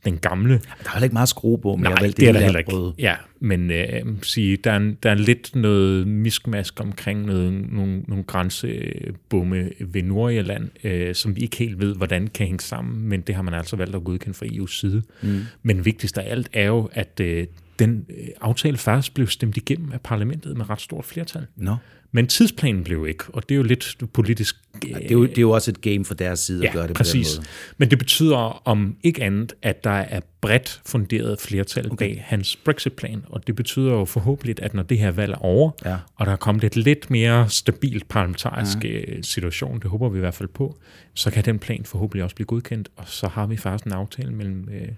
den 0.07 0.19
gamle. 0.19 0.53
Der 0.53 0.59
er 0.87 0.93
heller 0.93 1.05
ikke 1.05 1.15
meget 1.15 1.29
skrue 1.29 1.59
på, 1.59 1.77
men 1.77 1.83
Nej, 1.83 1.93
jeg 1.93 2.03
valgte 2.03 2.23
det 2.23 2.29
er 2.29 2.33
der 2.33 2.41
heller 2.41 2.59
ikke. 2.59 2.93
Ja, 2.99 3.15
men 3.41 3.71
øh, 3.71 4.03
sige, 4.23 4.57
der, 4.57 4.73
er, 4.73 4.93
der 5.03 5.11
er 5.11 5.15
lidt 5.15 5.55
noget 5.55 6.07
miskmask 6.09 6.81
omkring 6.81 7.25
noget, 7.25 7.53
nogle, 7.53 8.01
nogle 8.09 8.25
grænsebomme 8.25 9.71
ved 9.81 10.03
Nordjylland, 10.03 10.69
øh, 10.85 11.15
som 11.15 11.37
vi 11.37 11.41
ikke 11.41 11.57
helt 11.57 11.81
ved, 11.81 11.95
hvordan 11.95 12.27
kan 12.27 12.47
hænge 12.47 12.61
sammen, 12.61 13.09
men 13.09 13.21
det 13.21 13.35
har 13.35 13.43
man 13.43 13.55
altså 13.55 13.77
valgt 13.77 13.95
at 13.97 14.05
godkende 14.05 14.35
fra 14.35 14.47
EU's 14.47 14.81
side. 14.81 15.03
Mm. 15.23 15.41
Men 15.63 15.85
vigtigst 15.85 16.19
af 16.19 16.31
alt 16.31 16.49
er 16.53 16.67
jo, 16.67 16.89
at 16.93 17.21
øh, 17.21 17.47
den 17.79 18.07
øh, 18.09 18.29
aftale 18.41 18.77
faktisk 18.77 19.15
blev 19.15 19.27
stemt 19.27 19.57
igennem 19.57 19.93
af 19.93 20.01
parlamentet 20.01 20.57
med 20.57 20.71
ret 20.71 20.81
stort 20.81 21.05
flertal. 21.05 21.47
Nå. 21.57 21.77
Men 22.17 22.27
tidsplanen 22.27 22.85
blev 22.85 23.07
ikke, 23.09 23.25
og 23.29 23.49
det 23.49 23.55
er 23.55 23.57
jo 23.57 23.63
lidt 23.63 23.97
politisk... 24.13 24.57
Øh, 24.75 24.81
Det 24.95 25.07
er, 25.11 25.15
jo, 25.15 25.23
det 25.27 25.39
er 25.39 25.43
jo 25.43 25.51
også 25.51 25.71
et 25.71 25.81
game 25.81 26.05
for 26.05 26.15
deres 26.15 26.39
side 26.41 26.67
at 26.69 26.73
gøre 26.75 26.83
det 26.89 26.97
på 26.97 26.99
præcis. 26.99 27.29
den 27.33 27.41
måde. 27.41 27.49
Men 27.79 27.91
det 27.91 27.99
betyder 27.99 28.63
om 28.69 28.97
ikke 29.03 29.23
andet, 29.23 29.53
at 29.63 29.85
der 29.85 29.91
er 29.91 30.21
bredt 30.41 30.81
funderet 30.87 31.41
flertal 31.41 31.87
okay. 31.87 31.97
bag 31.97 32.25
hans 32.27 32.57
Brexit-plan, 32.57 33.25
og 33.27 33.47
det 33.47 33.57
betyder 33.57 33.93
jo 33.93 34.05
forhåbentlig, 34.05 34.63
at 34.63 34.75
når 34.75 34.83
det 34.83 34.99
her 34.99 35.11
valg 35.11 35.33
er 35.33 35.37
over, 35.37 35.71
Ja. 35.85 35.97
og 36.17 36.27
der 36.27 36.33
er 36.33 36.37
kommet 36.37 36.65
et 36.65 36.77
lidt 36.77 37.11
mere 37.11 37.49
stabilt 37.49 38.09
parlamentarisk 38.09 38.85
ja. 38.85 39.01
situation, 39.23 39.81
det 39.81 39.91
håber 39.91 40.09
vi 40.09 40.19
i 40.19 40.21
hvert 40.21 40.35
fald 40.35 40.49
på, 40.49 40.79
så 41.15 41.31
kan 41.31 41.45
den 41.45 41.59
plan 41.59 41.85
forhåbentlig 41.85 42.25
også 42.25 42.37
blive 42.37 42.47
godkendt, 42.47 42.89
og 42.97 43.05
så 43.07 43.29
har 43.29 43.47
vi 43.47 43.57
faktisk 43.57 43.87
en 43.87 43.93
aftale 43.93 44.33
mellem 44.33 44.69
øh, 44.73 44.89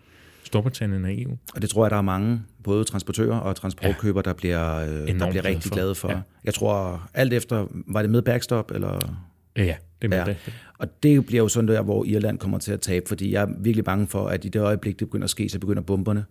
Storbritannien 0.48 1.04
og 1.04 1.20
EU. 1.22 1.38
Og 1.54 1.62
det 1.62 1.70
tror 1.70 1.84
jeg, 1.84 1.90
der 1.90 1.96
er 1.96 2.02
mange, 2.02 2.42
både 2.64 2.84
transportører 2.84 3.36
og 3.36 3.56
transportkøbere, 3.56 4.22
der 4.22 4.32
bliver, 4.32 4.76
øh, 4.76 5.18
der 5.18 5.30
bliver 5.30 5.44
rigtig 5.44 5.62
for. 5.68 5.74
glade 5.74 5.94
for. 5.94 6.10
Ja. 6.10 6.18
Jeg 6.44 6.54
tror, 6.54 7.08
alt 7.14 7.32
efter, 7.32 7.66
var 7.72 8.02
det 8.02 8.10
med 8.10 8.22
backstop, 8.22 8.70
eller... 8.74 9.18
Ja, 9.56 9.62
det 10.02 10.04
er 10.04 10.08
med 10.08 10.18
Ja. 10.18 10.24
det. 10.24 10.36
Og 10.78 11.02
det 11.02 11.26
bliver 11.26 11.42
jo 11.42 11.48
sådan 11.48 11.68
der, 11.68 11.82
hvor 11.82 12.04
Irland 12.04 12.38
kommer 12.38 12.58
til 12.58 12.72
at 12.72 12.80
tabe, 12.80 13.04
fordi 13.08 13.32
jeg 13.32 13.42
er 13.42 13.48
virkelig 13.60 13.84
bange 13.84 14.06
for, 14.06 14.26
at 14.28 14.44
i 14.44 14.48
det 14.48 14.60
øjeblik, 14.60 14.98
det 15.00 15.06
begynder 15.08 15.24
at 15.24 15.30
ske, 15.30 15.48
så 15.48 15.58
begynder 15.58 15.82
bomberne 15.82 16.24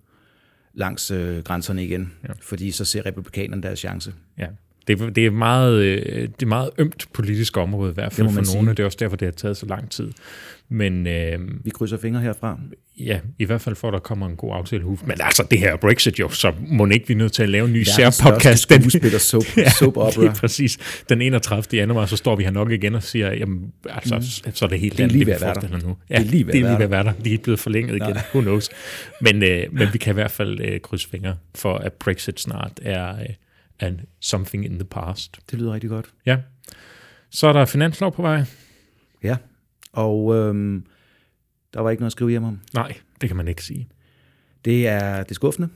langs 0.74 1.12
øh, 1.12 1.44
grænserne 1.44 1.86
igen. 1.86 2.14
Ja. 2.28 2.34
Fordi 2.42 2.72
så 2.72 2.86
ser 2.86 3.06
republikanerne 3.06 3.64
deres 3.64 3.80
chance. 3.80 4.14
Ja. 4.38 4.48
Det, 4.88 5.02
er- 5.02 5.10
det, 5.10 5.26
er 5.26 5.32
meget, 5.32 5.74
øh, 5.84 6.22
det 6.22 6.42
er 6.44 6.46
meget 6.46 6.70
ømt 6.78 7.08
politisk 7.14 7.58
område, 7.58 7.92
i 7.92 7.94
hvert 7.94 8.14
fald 8.14 8.28
for 8.28 8.34
nogle. 8.34 8.46
sige. 8.48 8.70
Det 8.70 8.80
er 8.80 8.86
også 8.86 8.98
derfor, 9.02 9.16
det 9.16 9.26
har 9.26 9.32
taget 9.32 9.58
så 9.58 9.66
lang 9.66 9.90
tid. 9.92 10.12
Men 10.70 11.08
øh, 11.08 11.40
Vi 11.66 11.70
krydser 11.70 11.98
fingre 11.98 12.22
herfra. 12.22 12.60
ja, 13.00 13.20
i 13.40 13.46
hvert 13.46 13.62
fald 13.62 13.76
for, 13.76 13.88
at 13.88 13.94
der 13.94 14.00
kommer 14.00 14.28
en 14.28 14.36
god 14.36 14.56
aftale. 14.56 14.84
Men 14.86 14.98
altså, 15.20 15.48
det 15.52 15.60
her 15.60 15.74
er 15.74 15.78
Brexit 15.78 16.20
jo, 16.20 16.30
så 16.30 16.54
må 16.68 16.86
ikke 16.86 17.08
vi 17.08 17.14
er 17.14 17.18
nødt 17.18 17.32
til 17.34 17.44
at 17.44 17.50
lave 17.50 17.68
en 17.68 17.74
ny 17.74 17.84
særpodcast. 17.84 18.62
største 18.64 18.90
skuespiller 18.90 19.20
soap, 19.20 19.44
soap 19.80 19.94
det 19.94 19.98
opera. 19.98 20.26
er 20.26 20.34
præcis. 20.34 21.02
Den 21.10 21.22
31. 21.22 21.64
januar, 21.80 22.06
så 22.06 22.16
står 22.18 22.36
vi 22.36 22.44
her 22.44 22.52
nok 22.52 22.72
igen 22.72 22.96
og 22.96 23.04
siger, 23.04 23.34
jamen, 23.34 23.72
altså, 23.90 24.16
mm. 24.46 24.52
så 24.56 24.66
er 24.66 24.70
det 24.70 24.80
helt 24.80 24.94
Det 24.94 25.00
er 25.00 25.04
andet, 25.04 25.16
lige 25.18 25.26
vi 25.26 25.32
at 25.32 25.42
være 25.42 25.54
forestiller 25.54 25.88
nu. 25.88 25.98
Ja, 26.10 26.16
Det 26.18 26.26
er 26.26 26.30
lige 26.32 26.48
ved 26.48 26.54
det 26.54 26.62
er 26.62 26.66
at 26.66 26.72
lige 26.72 26.80
ved 26.84 26.88
være 26.88 27.00
at 27.00 27.06
være 27.06 27.14
der. 27.18 27.22
De 27.24 27.34
er 27.34 27.38
blevet 27.38 27.60
forlænget 27.60 27.96
igen. 27.96 28.18
Who 28.34 28.42
knows? 28.42 28.70
Men, 29.22 29.44
øh, 29.44 29.64
men 29.78 29.88
vi 29.94 29.98
kan 29.98 30.12
i 30.12 30.14
hvert 30.14 30.32
fald 30.32 30.60
øh, 30.62 30.80
krydse 30.80 31.10
fingre 31.10 31.36
for, 31.56 31.78
at 31.78 31.94
Brexit 31.94 32.40
snart 32.40 32.72
er 32.82 33.16
øh, 33.20 33.26
an 33.80 34.00
something 34.22 34.66
in 34.66 34.72
the 34.80 34.84
past. 34.92 35.38
Det 35.52 35.60
lyder 35.60 35.74
rigtig 35.74 35.90
godt. 35.90 36.06
Ja. 36.26 36.38
Så 37.32 37.48
er 37.48 37.54
der 37.54 37.66
finanslov 37.66 38.16
på 38.16 38.22
vej. 38.22 38.44
Ja, 39.24 39.36
og 39.98 40.36
øhm, 40.36 40.86
der 41.74 41.80
var 41.80 41.90
ikke 41.90 42.02
noget 42.02 42.10
at 42.10 42.12
skrive 42.12 42.30
hjem 42.30 42.44
om. 42.44 42.60
Nej, 42.74 42.94
det 43.22 43.30
kan 43.30 43.38
man 43.38 43.48
ikke 43.48 43.64
sige. 43.64 43.88
Det 44.66 44.88
er, 44.88 45.24
det 45.24 45.32
er 45.32 45.36
skuffende. 45.36 45.70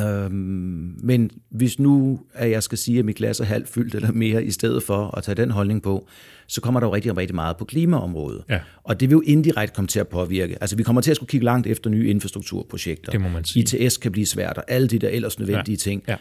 Øhm, 0.00 0.98
men 1.02 1.30
hvis 1.48 1.78
nu, 1.78 2.20
at 2.32 2.50
jeg 2.50 2.62
skal 2.62 2.78
sige, 2.78 2.98
at 2.98 3.04
mit 3.04 3.16
glas 3.16 3.40
er 3.40 3.44
halvt 3.44 3.68
fyldt 3.68 3.94
eller 3.94 4.12
mere, 4.12 4.44
i 4.44 4.50
stedet 4.50 4.82
for 4.82 5.16
at 5.16 5.24
tage 5.24 5.34
den 5.34 5.50
holdning 5.50 5.82
på, 5.82 6.08
så 6.46 6.60
kommer 6.60 6.80
der 6.80 6.86
jo 6.86 6.94
rigtig, 6.94 7.16
rigtig 7.16 7.34
meget 7.34 7.56
på 7.56 7.64
klimaområdet. 7.64 8.44
Ja. 8.48 8.60
Og 8.82 9.00
det 9.00 9.08
vil 9.10 9.14
jo 9.14 9.20
indirekte 9.20 9.74
komme 9.74 9.88
til 9.88 10.00
at 10.00 10.08
påvirke. 10.08 10.56
Altså 10.60 10.76
vi 10.76 10.82
kommer 10.82 11.02
til 11.02 11.10
at 11.10 11.16
skulle 11.16 11.28
kigge 11.28 11.44
langt 11.44 11.66
efter 11.66 11.90
nye 11.90 12.08
infrastrukturprojekter. 12.08 13.12
Det 13.12 13.20
må 13.20 13.28
man 13.28 13.44
sige. 13.44 13.78
ITS 13.84 13.96
kan 13.96 14.12
blive 14.12 14.26
svært, 14.26 14.58
og 14.58 14.64
alle 14.68 14.88
de 14.88 14.98
der 14.98 15.08
ellers 15.08 15.38
nødvendige 15.38 15.74
ja. 15.74 15.90
ting. 15.90 16.02
Ja. 16.08 16.16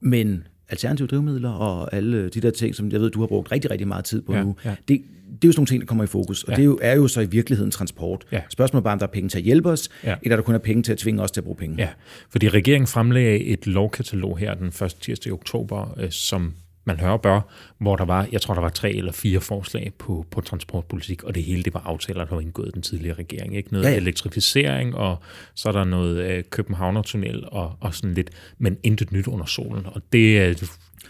Men 0.00 0.46
alternative 0.72 1.06
drivmidler 1.08 1.50
og 1.50 1.94
alle 1.94 2.28
de 2.28 2.40
der 2.40 2.50
ting, 2.50 2.74
som 2.74 2.90
jeg 2.92 3.00
ved, 3.00 3.10
du 3.10 3.20
har 3.20 3.26
brugt 3.26 3.52
rigtig, 3.52 3.70
rigtig 3.70 3.88
meget 3.88 4.04
tid 4.04 4.22
på 4.22 4.34
Ja, 4.34 4.42
nu, 4.42 4.56
ja. 4.64 4.70
det, 4.88 5.00
det 5.42 5.44
er 5.44 5.48
jo 5.48 5.52
sådan 5.52 5.60
nogle 5.60 5.66
ting, 5.66 5.80
der 5.80 5.86
kommer 5.86 6.04
i 6.04 6.06
fokus. 6.06 6.42
Og 6.44 6.50
Ja. 6.50 6.56
det 6.56 6.62
er 6.62 6.66
jo, 6.66 6.78
er 6.82 6.96
jo 6.96 7.08
så 7.08 7.20
i 7.20 7.26
virkeligheden 7.26 7.70
transport. 7.70 8.24
Ja. 8.32 8.40
Spørgsmålet 8.50 8.80
er 8.80 8.84
bare, 8.84 8.92
om 8.92 8.98
der 8.98 9.06
er 9.06 9.10
penge 9.10 9.28
til 9.28 9.38
at 9.38 9.44
hjælpe 9.44 9.70
os, 9.70 9.88
Ja. 10.04 10.14
eller 10.22 10.36
der 10.36 10.42
kun 10.42 10.54
er 10.54 10.58
penge 10.58 10.82
til 10.82 10.92
at 10.92 10.98
tvinge 10.98 11.22
os 11.22 11.30
til 11.30 11.40
at 11.40 11.44
bruge 11.44 11.56
penge. 11.56 11.76
Ja, 11.78 11.88
fordi 12.30 12.48
regeringen 12.48 12.86
fremlagde 12.86 13.38
et 13.44 13.66
lovkatalog 13.66 14.38
her 14.38 14.54
den 14.54 14.66
1. 14.66 14.96
tirsdag 15.00 15.30
i 15.30 15.32
oktober, 15.32 15.94
øh, 16.00 16.10
som 16.10 16.54
man 16.84 17.00
hører 17.00 17.16
bør, 17.16 17.40
hvor 17.78 17.96
der 17.96 18.04
var, 18.04 18.26
jeg 18.32 18.40
tror, 18.40 18.54
der 18.54 18.60
var 18.60 18.68
tre 18.68 18.92
eller 18.92 19.12
fire 19.12 19.40
forslag 19.40 19.92
på, 19.98 20.26
på 20.30 20.40
transportpolitik, 20.40 21.22
og 21.22 21.34
det 21.34 21.42
hele, 21.42 21.62
det 21.62 21.74
var 21.74 21.80
aftaler, 21.86 22.24
der 22.24 22.34
var 22.34 22.40
indgået 22.40 22.74
den 22.74 22.82
tidligere 22.82 23.18
regering. 23.18 23.56
Ikke 23.56 23.72
noget 23.72 23.84
Ja, 23.84 23.90
ja, 23.90 23.96
elektrificering, 23.96 24.94
og 24.94 25.16
så 25.54 25.68
er 25.68 25.72
der 25.72 25.84
noget 25.84 26.24
øh, 26.24 26.44
Københavner-tunnel 26.50 27.44
og, 27.46 27.76
og 27.80 27.94
sådan 27.94 28.14
lidt, 28.14 28.30
men 28.58 28.76
intet 28.82 29.12
nyt 29.12 29.26
under 29.26 29.46
solen. 29.46 29.86
Og 29.86 30.02
det 30.12 30.38
er 30.40 30.54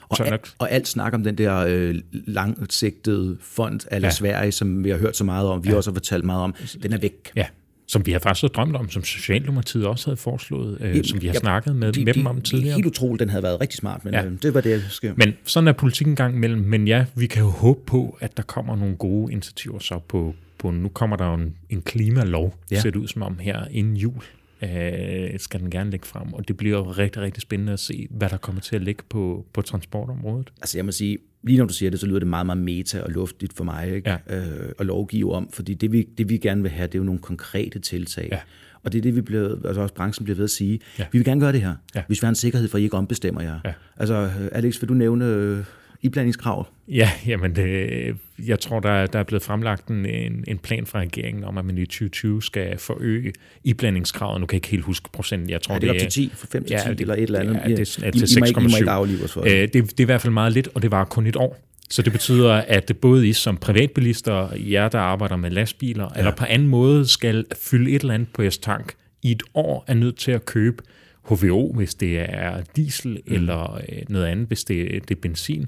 Og, 0.08 0.26
al, 0.26 0.38
og 0.58 0.70
alt 0.70 0.88
snak 0.88 1.14
om 1.14 1.24
den 1.24 1.38
der 1.38 1.56
øh, 1.68 1.94
langsigtede 2.12 3.37
fond 3.40 3.80
eller 3.90 4.08
Ja. 4.08 4.12
Sverige, 4.12 4.52
som 4.52 4.85
vi 4.85 4.90
har 4.90 4.98
hørt 4.98 5.16
så 5.16 5.24
meget 5.24 5.48
om, 5.48 5.64
vi 5.64 5.68
ja. 5.70 5.76
også 5.76 5.90
har 5.90 5.94
fortalt 5.94 6.24
meget 6.24 6.42
om, 6.42 6.54
den 6.82 6.92
er 6.92 6.98
væk. 6.98 7.30
Ja, 7.37 7.46
som 7.92 8.07
vi 8.07 8.12
har 8.12 8.18
faktisk 8.18 8.55
drømt 8.55 8.76
om, 8.76 8.90
som 8.90 9.05
Socialdemokratiet 9.05 9.87
også 9.87 10.07
havde 10.07 10.16
foreslået, 10.16 10.78
øh, 10.81 10.88
Jamen, 10.90 11.05
som 11.05 11.20
vi 11.22 11.26
har 11.26 11.35
jeg- 11.35 11.40
snakket 11.40 11.76
med, 11.76 11.92
De, 11.92 12.05
med 12.05 12.14
dem 12.14 12.22
de, 12.24 12.28
om 12.28 12.37
de 12.37 12.40
er 12.40 12.44
tidligere. 12.44 12.74
helt 12.74 12.87
utroligt, 12.87 13.20
den 13.20 13.28
havde 13.28 13.42
været 13.42 13.61
rigtig 13.61 13.76
smart, 13.78 14.05
men 14.05 14.14
Ja. 14.14 14.20
ja. 14.20 14.26
øh, 14.26 14.33
det 14.42 14.55
var 14.55 14.61
det, 14.61 14.83
sker. 14.90 15.12
Men 15.16 15.33
sådan 15.44 15.68
er 15.68 15.72
politik 15.72 16.07
en 16.07 16.16
gang 16.16 16.35
imellem. 16.37 16.61
Men 16.61 16.88
ja, 16.88 17.05
vi 17.14 17.26
kan 17.26 17.42
jo 17.42 17.48
håbe 17.48 17.81
på, 17.87 18.18
at 18.20 18.37
der 18.37 18.42
kommer 18.42 18.76
nogle 18.76 18.96
gode 18.96 19.33
initiativer 19.33 19.78
så 19.78 19.98
på, 20.09 20.35
på 20.59 20.70
nu 20.70 20.88
kommer 20.88 21.16
der 21.16 21.26
jo 21.26 21.35
en, 21.35 21.55
en 21.70 21.83
klimalov, 21.83 22.55
Ja. 22.70 22.76
ja. 22.76 22.81
ser 22.81 22.90
det 22.90 22.98
ud 22.98 23.09
som 23.09 23.22
om 23.22 23.38
her 23.38 23.64
inden 23.70 23.96
jul. 23.96 24.22
Øh, 24.62 25.38
skal 25.38 25.61
den 25.61 25.70
gerne 25.70 25.90
lægge 25.90 26.07
frem, 26.07 26.33
og 26.33 26.48
det 26.48 26.57
bliver 26.57 26.78
jo 26.78 26.90
rigtig, 26.90 27.22
rigtig 27.22 27.42
spændende 27.42 27.72
at 27.72 27.81
se, 27.81 28.07
hvad 28.11 28.28
der 28.28 28.37
kommer 28.37 28.61
til 28.61 28.76
at 28.76 28.83
ligge 28.83 29.02
på, 29.09 29.46
på 29.52 29.62
transportområdet. 29.62 30.52
Altså 30.62 30.78
jeg 30.78 30.85
må 30.85 30.92
sige, 30.92 31.18
lige 31.42 31.59
når 31.59 31.66
du 31.66 31.74
siger 31.74 31.90
det, 31.90 32.00
så 32.00 32.07
lyder 32.07 32.18
det 32.18 32.28
meget, 32.28 32.46
meget 32.46 32.59
meta 32.59 33.00
og 33.00 33.11
luftigt 33.11 33.57
for 33.57 33.64
mig 33.64 33.94
ikke? 33.94 34.11
Ja. 34.11 34.38
Øh, 34.38 34.72
at 34.78 34.87
lovgive 34.87 35.35
om, 35.35 35.50
fordi 35.52 35.74
det 35.74 35.92
vi, 35.92 36.09
det 36.18 36.28
vi 36.28 36.38
gerne 36.38 36.62
vil 36.62 36.70
have, 36.70 36.87
det 36.87 36.94
er 36.94 36.98
jo 36.98 37.05
nogle 37.05 37.20
konkrete 37.20 37.78
tiltag. 37.78 38.28
Ja. 38.33 38.38
Og 38.83 38.92
det 38.92 38.98
er 38.98 39.02
det, 39.02 39.16
vi 39.16 39.20
bliver, 39.20 39.57
altså 39.66 39.81
også 39.81 39.94
branchen 39.94 40.24
bliver 40.24 40.37
ved 40.37 40.44
at 40.44 40.50
sige. 40.50 40.81
Ja. 40.98 41.07
Vi 41.12 41.18
vil 41.18 41.24
gerne 41.24 41.40
gøre 41.40 41.52
det 41.52 41.61
her. 41.61 41.74
Ja. 41.94 42.02
Hvis 42.07 42.22
vi 42.22 42.24
har 42.24 42.28
en 42.28 42.35
sikkerhed 42.35 42.68
for, 42.68 42.78
at 42.78 42.81
I 42.81 42.85
ikke 42.85 42.96
ombestemmer 42.96 43.42
jer. 43.42 43.61
Ja. 43.64 43.72
Altså, 43.96 44.31
Alex, 44.52 44.81
vil 44.81 44.88
du 44.88 44.94
nævne 44.94 45.24
øh, 45.24 45.64
iblandingskrav? 46.02 46.66
Ja, 46.88 47.10
jamen 47.26 47.56
det, 47.56 48.16
jeg 48.46 48.60
tror, 48.60 48.80
der, 48.80 48.90
er- 48.90 49.06
der 49.06 49.18
er 49.18 49.22
blevet 49.22 49.42
fremlagt 49.42 49.88
en, 49.88 50.06
en, 50.48 50.58
plan 50.58 50.86
fra 50.86 50.98
regeringen 51.00 51.44
om, 51.44 51.58
at 51.58 51.64
man 51.64 51.78
i 51.78 51.86
2020 51.86 52.42
skal 52.42 52.78
forøge 52.78 53.32
iblandingskravet. 53.64 54.40
Nu 54.40 54.46
kan 54.46 54.54
jeg 54.54 54.56
ikke 54.58 54.68
helt 54.68 54.84
huske 54.84 55.08
procenten. 55.12 55.50
Jeg 55.50 55.62
tror, 55.62 55.74
Er 55.74 55.78
det 55.78 55.90
op 55.90 55.96
til 55.96 56.08
10, 56.10 56.32
fra 56.34 56.46
5 56.50 56.64
til 56.64 56.76
10 56.78 56.82
Ja, 56.88 56.94
eller 56.98 57.14
et 57.14 57.22
eller 57.22 57.40
andet? 57.40 57.54
ja, 57.64 57.68
det 57.68 57.78
er 57.78 57.82
I, 57.82 57.84
til 57.84 58.04
I, 58.04 58.36
I, 58.36 58.40
må 58.40 58.46
ikke, 58.46 58.60
I 58.60 58.62
må 58.62 58.68
6,7. 58.68 58.76
ikke 58.78 58.90
aflive 58.90 59.24
os 59.24 59.32
for 59.32 59.40
det. 59.40 59.52
Øh, 59.52 59.60
det, 59.60 59.72
det 59.72 60.00
er 60.00 60.00
i 60.00 60.04
hvert 60.04 60.20
fald 60.20 60.32
meget 60.32 60.52
lidt, 60.52 60.68
og 60.74 60.82
det 60.82 60.90
var 60.90 61.04
kun 61.04 61.26
et 61.26 61.36
år. 61.36 61.58
Så 61.90 62.02
det 62.02 62.12
betyder, 62.12 62.52
at 62.52 62.92
både 63.00 63.28
I 63.28 63.32
som 63.32 63.56
privatbilister, 63.56 64.48
jer 64.56 64.88
der 64.88 64.98
arbejder 64.98 65.36
med 65.36 65.50
lastbiler, 65.50 66.08
ja. 66.14 66.18
eller 66.18 66.34
på 66.34 66.44
anden 66.44 66.68
måde 66.68 67.08
skal 67.08 67.44
fylde 67.70 67.90
et 67.90 68.00
eller 68.00 68.14
andet 68.14 68.28
på 68.34 68.42
jeres 68.42 68.58
tank, 68.58 68.94
i 69.22 69.30
et 69.30 69.42
år 69.54 69.84
er 69.86 69.94
nødt 69.94 70.16
til 70.16 70.32
at 70.32 70.44
købe 70.46 70.82
HVO, 71.24 71.72
hvis 71.74 71.94
det 71.94 72.20
er 72.20 72.62
diesel, 72.76 73.11
mm. 73.26 73.35
eller 73.35 73.74
øh, 73.74 73.98
noget 74.08 74.26
andet, 74.26 74.46
hvis 74.46 74.64
det, 74.64 75.08
det 75.08 75.16
er 75.16 75.20
benzin, 75.20 75.66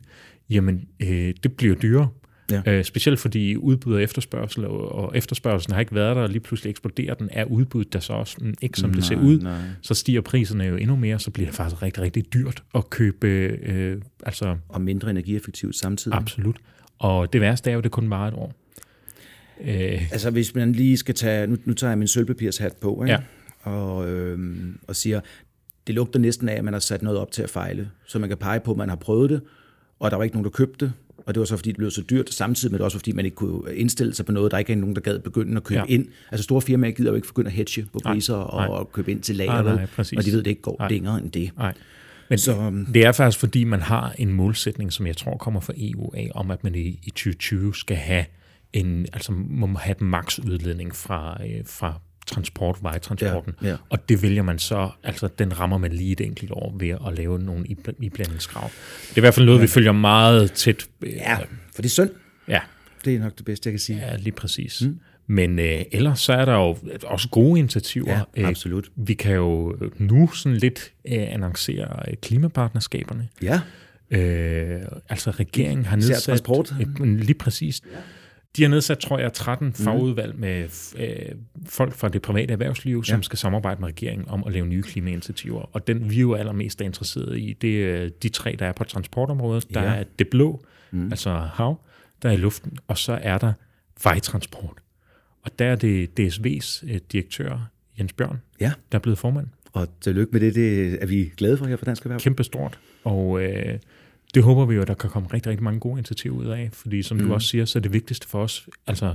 jamen 0.50 0.84
øh, 1.02 1.34
det 1.42 1.52
bliver 1.52 1.74
dyrere. 1.74 2.08
Ja. 2.50 2.62
Øh, 2.66 2.84
specielt 2.84 3.20
fordi 3.20 3.56
udbud 3.56 3.94
og 3.94 4.02
efterspørgsel, 4.02 4.64
og, 4.64 4.92
og 4.92 5.16
efterspørgselen 5.16 5.72
har 5.74 5.80
ikke 5.80 5.94
været 5.94 6.16
der, 6.16 6.22
og 6.22 6.28
lige 6.28 6.40
pludselig 6.40 6.70
eksploderer 6.70 7.14
den, 7.14 7.28
er 7.32 7.44
udbuddet 7.44 7.92
der 7.92 7.98
så 8.00 8.12
også 8.12 8.36
mm, 8.40 8.54
ikke 8.62 8.80
som 8.80 8.92
det 8.94 9.04
ser 9.04 9.16
Nej, 9.16 9.24
ud, 9.24 9.40
nej. 9.40 9.58
så 9.82 9.94
stiger 9.94 10.20
priserne 10.20 10.64
jo 10.64 10.76
endnu 10.76 10.96
mere, 10.96 11.18
så 11.18 11.30
bliver 11.30 11.46
det 11.46 11.54
faktisk 11.56 11.82
rigtig, 11.82 12.02
rigtig 12.02 12.32
dyrt 12.34 12.62
at 12.74 12.90
købe, 12.90 13.26
øh, 13.26 14.00
altså 14.26 14.56
Og 14.68 14.80
mindre 14.82 15.10
energieffektivt 15.10 15.76
samtidig. 15.76 16.16
absolut. 16.16 16.56
Og 16.98 17.32
det 17.32 17.40
værste 17.40 17.70
er 17.70 17.74
jo, 17.74 17.80
det 17.80 17.90
kun 17.90 18.10
var 18.10 18.28
et 18.28 18.34
år. 18.34 18.54
Øh, 19.64 20.12
Altså 20.12 20.30
hvis 20.30 20.54
man 20.54 20.72
lige 20.72 20.96
skal 20.96 21.14
tage, 21.14 21.46
nu, 21.46 21.56
nu 21.64 21.74
tager 21.74 21.90
jeg 21.90 21.98
min 21.98 22.08
sølvpapirshat 22.08 22.72
på, 22.80 23.02
ikke? 23.04 23.12
Ja. 23.12 23.70
Og, 23.70 24.10
øhm, 24.10 24.78
og 24.88 24.96
siger, 24.96 25.20
det 25.86 25.94
lugter 25.94 26.18
næsten 26.20 26.48
af, 26.48 26.54
at 26.54 26.64
man 26.64 26.72
har 26.72 26.80
sat 26.80 27.02
noget 27.02 27.18
op 27.18 27.30
til 27.30 27.42
at 27.42 27.50
fejle. 27.50 27.90
Så 28.06 28.18
man 28.18 28.28
kan 28.28 28.38
pege 28.38 28.60
på, 28.60 28.70
at 28.70 28.76
man 28.76 28.88
har 28.88 28.96
prøvet 28.96 29.30
det, 29.30 29.40
og 30.00 30.10
der 30.10 30.16
var 30.16 30.24
ikke 30.24 30.36
nogen, 30.36 30.44
der 30.44 30.50
købte 30.50 30.84
det. 30.84 30.92
og 31.26 31.34
det 31.34 31.40
var 31.40 31.44
så 31.46 31.56
fordi, 31.56 31.70
det 31.70 31.76
blev 31.78 31.90
så 31.90 32.02
dyrt, 32.10 32.34
samtidig 32.34 32.72
med 32.72 32.78
det 32.78 32.84
også, 32.84 32.98
fordi 32.98 33.12
man 33.12 33.24
ikke 33.24 33.34
kunne 33.34 33.74
indstille 33.76 34.14
sig 34.14 34.26
på 34.26 34.32
noget, 34.32 34.50
der 34.52 34.58
ikke 34.58 34.72
er 34.72 34.76
nogen, 34.76 34.94
der 34.94 35.00
gad 35.00 35.18
begynde 35.18 35.56
at 35.56 35.64
købe 35.64 35.80
Ja. 35.80 35.84
ind. 35.94 36.06
Altså 36.30 36.44
store 36.44 36.62
firmaer 36.62 36.90
gider 36.90 37.10
jo 37.10 37.14
ikke 37.16 37.28
begynde 37.28 37.46
at 37.46 37.52
hedge 37.52 37.86
på 37.92 37.98
priser 38.04 38.36
nej. 38.36 38.66
og 38.66 38.92
købe 38.92 39.10
ind 39.10 39.20
til 39.22 39.36
Nej, 39.36 39.46
lager, 39.46 39.62
nej, 39.62 39.86
og 40.16 40.24
de 40.24 40.30
ved, 40.32 40.38
det 40.38 40.46
ikke 40.46 40.62
går 40.62 40.76
Nej. 40.78 40.88
længere 40.88 41.18
end 41.22 41.30
det. 41.32 41.50
Nej. 41.58 41.74
Men 42.28 42.38
Så, 42.38 42.52
øhm, 42.60 42.86
det 42.86 43.04
er 43.04 43.12
faktisk, 43.12 43.38
fordi 43.40 43.64
man 43.64 43.80
har 43.80 44.14
en 44.18 44.32
målsætning, 44.32 44.92
som 44.92 45.06
jeg 45.06 45.16
tror 45.16 45.36
kommer 45.36 45.60
fra 45.60 45.72
EU 45.76 46.10
af, 46.14 46.30
om 46.34 46.50
at 46.50 46.64
man 46.64 46.74
i, 46.74 47.00
i 47.02 47.10
2020 47.10 47.74
skal 47.74 47.96
have 47.96 48.24
en, 48.72 49.06
altså 49.12 49.32
må 49.32 49.66
have 49.66 49.94
den 49.98 50.06
maks 50.06 50.38
udledning 50.40 50.94
fra, 50.96 51.40
øh, 51.46 51.60
fra 51.66 52.00
transport, 52.26 52.78
vejtransporten. 52.82 53.52
Ja, 53.62 53.68
ja. 53.68 53.76
Og 53.90 54.08
det 54.08 54.22
vælger 54.22 54.42
man 54.42 54.58
så, 54.58 54.90
altså 55.02 55.28
den 55.38 55.60
rammer 55.60 55.78
man 55.78 55.92
lige 55.92 56.12
et 56.12 56.20
enkelt 56.20 56.50
år 56.50 56.74
ved 56.78 56.88
at 56.88 57.16
lave 57.16 57.38
nogle 57.38 57.64
ibl- 57.68 57.94
iblandingskrav. 58.00 58.70
Det 59.08 59.14
er 59.14 59.18
i 59.18 59.20
hvert 59.20 59.34
fald 59.34 59.46
noget, 59.46 59.62
vi 59.62 59.66
følger 59.66 59.92
meget 59.92 60.52
tæt. 60.52 60.86
øh, 61.02 61.12
ja, 61.12 61.36
for 61.74 61.82
det 61.82 61.84
er 61.84 61.88
synd. 61.88 62.10
ja, 62.48 62.60
Det 63.04 63.14
er 63.14 63.18
nok 63.20 63.36
det 63.38 63.44
bedste, 63.44 63.66
jeg 63.68 63.72
kan 63.72 63.80
sige. 63.80 63.98
ja 63.98 64.16
lige 64.16 64.32
præcis. 64.32 64.82
Mm. 64.82 64.98
Men 65.26 65.58
øh, 65.58 65.82
ellers 65.92 66.20
så 66.20 66.32
er 66.32 66.44
der 66.44 66.54
jo 66.54 66.76
også 67.04 67.28
gode 67.28 67.58
initiativer. 67.58 68.20
Ja, 68.36 68.48
absolut. 68.48 68.88
vi 68.96 69.14
kan 69.14 69.34
jo 69.34 69.76
nu 69.98 70.30
sådan 70.32 70.58
lidt 70.58 70.92
øh, 71.08 71.32
annoncere 71.32 72.02
øh, 72.08 72.14
klimapartnerskaberne. 72.22 73.28
Ja, 73.42 73.60
Øh, 74.10 74.80
altså 75.08 75.30
regeringen 75.30 75.84
har 75.86 75.96
Især 75.96 76.08
nedsat... 76.08 76.22
transport. 76.24 76.74
Men 76.98 77.20
lige 77.20 77.34
præcis. 77.38 77.80
De 78.56 78.62
har 78.62 78.68
nedsat, 78.68 78.98
tror 78.98 79.18
jeg, 79.18 79.32
13 79.32 79.72
fagudvalg 79.72 80.38
med 80.38 80.62
øh, 80.98 81.34
folk 81.66 81.94
fra 81.94 82.08
det 82.08 82.22
private 82.22 82.52
erhvervsliv, 82.52 83.04
som 83.04 83.18
Ja. 83.18 83.22
skal 83.22 83.38
samarbejde 83.38 83.80
med 83.80 83.88
regeringen 83.88 84.28
om 84.28 84.44
at 84.46 84.52
lave 84.52 84.66
nye 84.66 84.82
klimainitiativer. 84.82 85.70
Og 85.72 85.86
den 85.86 86.10
vi 86.10 86.20
jo 86.20 86.34
allermest 86.34 86.80
er 86.80 86.84
interesseret 86.84 87.38
i, 87.38 87.52
det 87.60 87.84
er 87.84 88.08
de 88.22 88.28
tre, 88.28 88.56
der 88.58 88.66
er 88.66 88.72
på 88.72 88.84
transportområdet. 88.84 89.74
Der 89.74 89.82
Ja. 89.82 89.94
er 89.94 90.04
det 90.18 90.28
blå, 90.28 90.64
mm. 90.90 91.10
altså 91.10 91.30
hav, 91.30 91.80
der 92.22 92.28
er 92.28 92.32
i 92.32 92.36
luften, 92.36 92.78
og 92.88 92.98
så 92.98 93.18
er 93.22 93.38
der 93.38 93.52
vejtransport. 94.04 94.76
Og 95.42 95.58
der 95.58 95.64
er 95.66 95.76
det 95.76 96.20
DSV's 96.20 96.92
øh, 96.94 97.00
direktør, 97.12 97.70
Jens 97.98 98.12
Bjørn, 98.12 98.40
ja. 98.60 98.72
der 98.92 98.98
er 98.98 99.02
blevet 99.02 99.18
formand. 99.18 99.46
Og 99.72 99.88
tillykke 100.00 100.32
med 100.32 100.40
det, 100.40 100.54
det 100.54 100.98
er 101.02 101.06
vi 101.06 101.32
glade 101.36 101.56
for 101.56 101.66
her 101.66 101.76
for 101.76 101.84
Dansk 101.84 102.02
Erhverv. 102.04 102.20
kæmpestort, 102.20 102.78
og 103.04 103.42
øh, 103.42 103.78
det 104.34 104.42
håber 104.42 104.64
vi 104.64 104.74
jo, 104.74 104.82
at 104.82 104.88
der 104.88 104.94
kan 104.94 105.10
komme 105.10 105.28
rigtig, 105.32 105.50
rigtig 105.50 105.64
mange 105.64 105.80
gode 105.80 105.92
initiativer 105.92 106.36
ud 106.36 106.46
af, 106.46 106.68
fordi 106.72 107.02
som 107.02 107.16
mm. 107.16 107.26
du 107.26 107.34
også 107.34 107.48
siger, 107.48 107.64
så 107.64 107.78
er 107.78 107.80
det 107.80 107.92
vigtigste 107.92 108.28
for 108.28 108.42
os, 108.42 108.68
altså 108.86 109.14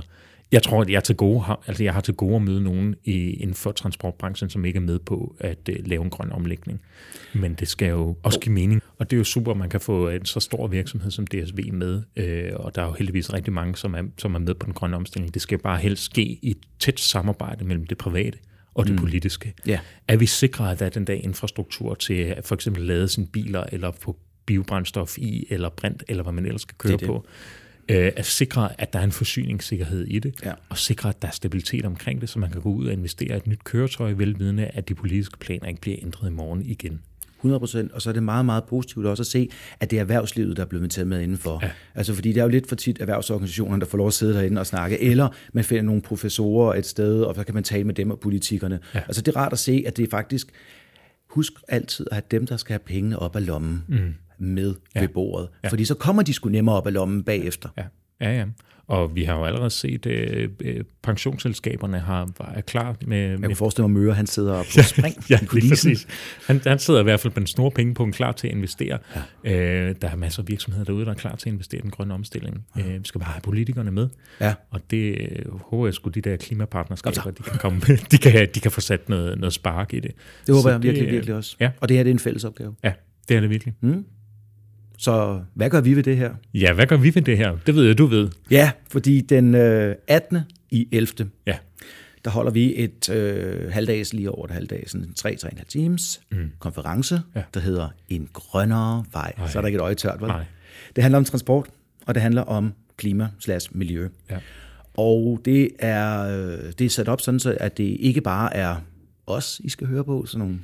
jeg 0.52 0.62
tror, 0.62 0.80
at 0.80 0.90
jeg, 0.90 1.04
til 1.04 1.16
gode, 1.16 1.40
har, 1.40 1.62
altså 1.66 1.84
jeg 1.84 1.94
har 1.94 2.00
til 2.00 2.14
gode 2.14 2.36
at 2.36 2.42
møde 2.42 2.62
nogen 2.62 2.94
i, 3.04 3.30
inden 3.30 3.54
for 3.54 3.72
transportbranchen, 3.72 4.50
som 4.50 4.64
ikke 4.64 4.76
er 4.76 4.80
med 4.80 4.98
på 4.98 5.36
at 5.40 5.68
uh, 5.68 5.86
lave 5.86 6.04
en 6.04 6.10
grøn 6.10 6.32
omlægning. 6.32 6.80
Men 7.34 7.54
det 7.54 7.68
skal 7.68 7.88
jo 7.88 8.16
også 8.22 8.40
give 8.40 8.52
mening, 8.52 8.82
og 8.98 9.10
det 9.10 9.16
er 9.16 9.18
jo 9.18 9.24
super, 9.24 9.50
at 9.50 9.56
man 9.56 9.68
kan 9.68 9.80
få 9.80 10.08
en 10.08 10.24
så 10.24 10.40
stor 10.40 10.66
virksomhed 10.66 11.10
som 11.10 11.26
DSV 11.26 11.72
med, 11.72 12.02
øh, 12.16 12.50
og 12.54 12.74
der 12.74 12.82
er 12.82 12.86
jo 12.86 12.92
heldigvis 12.92 13.32
rigtig 13.32 13.52
mange, 13.52 13.76
som 13.76 13.94
er, 13.94 14.02
som 14.18 14.34
er 14.34 14.38
med 14.38 14.54
på 14.54 14.66
den 14.66 14.74
grønne 14.74 14.96
omstilling. 14.96 15.34
Det 15.34 15.42
skal 15.42 15.58
bare 15.58 15.78
helst 15.78 16.02
ske 16.02 16.22
i 16.22 16.50
et 16.50 16.58
tæt 16.78 17.00
samarbejde 17.00 17.64
mellem 17.64 17.86
det 17.86 17.98
private 17.98 18.38
og 18.74 18.86
det 18.86 18.92
mm. 18.92 18.98
politiske. 18.98 19.54
Ja. 19.66 19.80
Er 20.08 20.16
vi 20.16 20.26
sikre, 20.26 20.72
at 20.72 20.78
der 20.78 20.86
er 20.86 20.90
den 20.90 21.06
der 21.06 21.14
infrastruktur 21.14 21.94
til 21.94 22.14
at 22.14 22.46
for 22.46 22.54
eksempel 22.54 22.82
lade 22.82 23.08
sine 23.08 23.26
biler, 23.26 23.64
eller 23.72 23.92
få 24.00 24.16
biobrændstof 24.54 25.18
i, 25.18 25.46
eller 25.50 25.68
brint, 25.68 26.02
eller 26.08 26.22
hvad 26.22 26.32
man 26.32 26.46
ellers 26.46 26.62
skal 26.62 26.74
køre 26.78 26.92
Det 26.92 27.00
det. 27.00 27.06
på? 27.06 27.26
Øh, 27.88 28.12
at 28.16 28.26
sikre, 28.26 28.80
at 28.80 28.92
der 28.92 28.98
er 28.98 29.04
en 29.04 29.12
forsyningssikkerhed 29.12 30.04
i 30.06 30.18
det, 30.18 30.34
Ja. 30.44 30.52
og 30.68 30.78
sikre, 30.78 31.08
at 31.08 31.22
der 31.22 31.28
er 31.28 31.32
stabilitet 31.32 31.84
omkring 31.84 32.20
det, 32.20 32.28
så 32.28 32.38
man 32.38 32.50
kan 32.50 32.60
gå 32.60 32.68
ud 32.72 32.86
og 32.86 32.92
investere 32.92 33.36
et 33.36 33.46
nyt 33.46 33.64
køretøj, 33.64 34.12
velvidende, 34.12 34.64
at 34.66 34.88
de 34.88 34.94
politiske 34.94 35.38
planer 35.38 35.66
ikke 35.68 35.80
bliver 35.80 35.96
ændret 36.02 36.28
i 36.28 36.32
morgen 36.32 36.62
igen. 36.66 37.00
100 37.38 37.60
procent, 37.60 37.92
og 37.92 38.02
så 38.02 38.08
er 38.10 38.12
det 38.14 38.22
meget, 38.22 38.44
meget 38.44 38.64
positivt 38.64 39.06
også 39.06 39.22
at 39.22 39.26
se, 39.26 39.48
at 39.80 39.90
det 39.90 39.96
er 39.96 40.00
erhvervslivet, 40.00 40.56
der 40.56 40.62
er 40.62 40.66
blevet 40.66 40.90
taget 40.90 41.06
med 41.08 41.20
indenfor. 41.20 41.58
Ja. 41.62 41.70
Altså 41.94 42.14
fordi 42.14 42.28
det 42.32 42.38
er 42.40 42.42
jo 42.44 42.48
lidt 42.48 42.68
for 42.68 42.76
tit 42.76 43.00
erhvervsorganisationerne, 43.00 43.80
der 43.80 43.86
får 43.86 43.98
lov 43.98 44.06
at 44.06 44.12
sidde 44.12 44.34
derinde 44.34 44.60
og 44.60 44.66
snakke, 44.66 45.00
eller 45.02 45.28
man 45.52 45.64
finder 45.64 45.82
nogle 45.82 46.02
professorer 46.02 46.74
et 46.74 46.86
sted, 46.86 47.22
og 47.22 47.34
så 47.34 47.44
kan 47.44 47.54
man 47.54 47.64
tale 47.64 47.84
med 47.84 47.94
dem 47.94 48.10
og 48.10 48.20
politikerne. 48.20 48.80
Ja. 48.94 48.98
Altså 49.06 49.22
det 49.22 49.36
er 49.36 49.40
rart 49.40 49.52
at 49.52 49.58
se, 49.58 49.84
at 49.86 49.96
det 49.96 50.02
er 50.06 50.10
faktisk, 50.10 50.48
husk 51.30 51.52
altid 51.68 52.06
at 52.10 52.14
have 52.14 52.22
dem, 52.30 52.46
der 52.46 52.56
skal 52.56 52.72
have 52.72 52.78
pengene 52.86 53.18
op 53.18 53.36
af 53.36 53.46
lommen 53.46 53.84
mm. 53.88 54.14
Med 54.40 54.74
ja. 54.94 55.00
ved 55.00 55.08
bordet. 55.08 55.48
Ja. 55.64 55.68
Fordi 55.68 55.84
så 55.84 55.94
kommer 55.94 56.22
de 56.22 56.32
sgu 56.32 56.48
nemmere 56.48 56.76
op 56.76 56.86
af 56.86 56.92
lommen 56.92 57.22
bagefter. 57.22 57.68
Ja, 57.78 57.84
ja, 58.20 58.38
ja. 58.38 58.44
Og 58.90 59.14
vi 59.14 59.24
har 59.24 59.38
jo 59.38 59.44
allerede 59.44 59.70
set, 59.70 60.06
at 60.06 60.50
øh, 60.60 60.84
pensionsselskaberne 61.02 61.98
har, 61.98 62.28
er 62.54 62.60
klar 62.60 62.96
med, 63.06 63.18
Jeg 63.18 63.38
med 63.38 63.48
kunne 63.48 63.56
forestille 63.56 63.88
mig, 63.88 63.98
at 63.98 64.02
Møre, 64.02 64.14
han 64.14 64.26
sidder 64.26 64.62
på 64.62 64.82
spring 64.94 65.30
ja, 65.30 65.38
i 65.42 65.46
lige 65.52 65.70
præcis. 65.70 66.06
Han, 66.46 66.60
han 66.66 66.78
sidder 66.78 67.00
i 67.00 67.02
hvert 67.02 67.20
fald 67.20 67.32
med 67.34 67.42
en 67.42 67.46
store 67.46 67.70
penge 67.70 67.94
på 67.94 68.04
en 68.04 68.12
klar 68.12 68.32
til 68.32 68.48
at 68.48 68.54
investere. 68.54 68.98
Ja. 69.44 69.88
Øh, 69.88 69.94
der 70.02 70.08
er 70.08 70.16
masser 70.16 70.42
af 70.42 70.48
virksomheder 70.48 70.84
derude, 70.84 71.04
der 71.04 71.10
er 71.10 71.14
klar 71.14 71.36
til 71.36 71.48
at 71.48 71.52
investere 71.52 71.78
i 71.78 71.82
den 71.82 71.90
grønne 71.90 72.14
omstilling. 72.14 72.64
Ja. 72.76 72.80
Øh, 72.80 72.94
vi 72.94 73.04
skal 73.04 73.20
bare 73.20 73.32
have 73.32 73.42
politikerne 73.42 73.90
med. 73.90 74.08
Ja. 74.40 74.54
Og 74.70 74.80
det 74.90 75.16
øh, 75.20 75.60
håber 75.60 75.86
jeg 75.86 75.94
sgu, 75.94 76.10
de 76.10 76.20
der 76.20 76.36
klimapartnerskaber, 76.36 77.30
de 77.30 77.42
kan, 77.42 77.58
komme, 77.58 77.80
de, 78.12 78.18
kan, 78.18 78.48
de 78.54 78.60
kan 78.60 78.70
få 78.70 78.80
sat 78.80 79.08
noget, 79.08 79.38
noget 79.38 79.52
spark 79.52 79.94
i 79.94 80.00
det. 80.00 80.10
Det 80.46 80.54
håber 80.54 80.62
Så 80.62 80.70
jeg 80.70 80.82
virkelig, 80.82 81.06
øh, 81.06 81.12
virkelig 81.12 81.34
også. 81.34 81.56
Ja. 81.60 81.70
Og 81.80 81.88
det 81.88 81.96
her 81.96 82.04
det 82.04 82.10
er 82.10 82.14
en 82.14 82.18
fælles 82.18 82.44
opgave. 82.44 82.74
Ja, 82.84 82.92
det 83.28 83.36
er 83.36 83.40
det 83.40 83.50
virkelig. 83.50 83.74
Mm. 83.80 84.04
Så 85.00 85.40
hvad 85.54 85.70
gør 85.70 85.80
vi 85.80 85.94
ved 85.96 86.02
det 86.02 86.16
her? 86.16 86.30
Ja, 86.54 86.72
hvad 86.72 86.86
gør 86.86 86.96
vi 86.96 87.14
ved 87.14 87.22
det 87.22 87.36
her? 87.38 87.56
Det 87.66 87.74
ved 87.74 87.84
jeg, 87.86 87.98
du 87.98 88.06
ved. 88.06 88.28
Ja, 88.50 88.70
fordi 88.90 89.20
den 89.20 89.54
øh, 89.54 89.94
18. 90.08 90.38
i 90.70 90.88
11. 90.92 91.30
Ja, 91.46 91.56
der 92.24 92.30
holder 92.30 92.50
vi 92.52 92.74
et 92.76 93.08
øh, 93.10 93.72
halvdags, 93.72 94.12
lige 94.12 94.30
over 94.30 94.44
et 94.46 94.50
halvdags, 94.50 94.90
sådan 94.90 95.06
3-3,5 95.18 95.64
times 95.68 96.20
mm. 96.32 96.50
konference, 96.58 97.20
Ja. 97.36 97.42
der 97.54 97.60
hedder 97.60 97.88
En 98.08 98.28
grønnere 98.32 99.04
vej. 99.12 99.32
Så 99.48 99.58
er 99.58 99.62
der 99.62 99.66
ikke 99.66 99.76
et 99.76 99.82
øje 99.82 99.94
tørt, 99.94 100.20
vel? 100.20 100.28
Nej. 100.28 100.44
Det 100.96 101.02
handler 101.04 101.18
om 101.18 101.24
transport, 101.24 101.66
og 102.06 102.14
det 102.14 102.22
handler 102.22 102.42
om 102.42 102.72
klima 102.96 103.28
slash 103.38 103.68
miljø. 103.76 104.08
Ja. 104.30 104.36
Og 104.94 105.40
det 105.44 105.68
er, 105.78 106.20
øh, 106.22 106.58
det 106.78 106.84
er 106.84 106.88
sat 106.90 107.08
op 107.08 107.20
sådan, 107.20 107.40
så 107.40 107.56
at 107.60 107.76
det 107.78 107.96
ikke 108.00 108.20
bare 108.20 108.56
er 108.56 108.76
os, 109.30 109.60
I 109.64 109.68
skal 109.68 109.86
høre 109.86 110.04
på, 110.04 110.26
sådan 110.26 110.38
nogle 110.46 110.58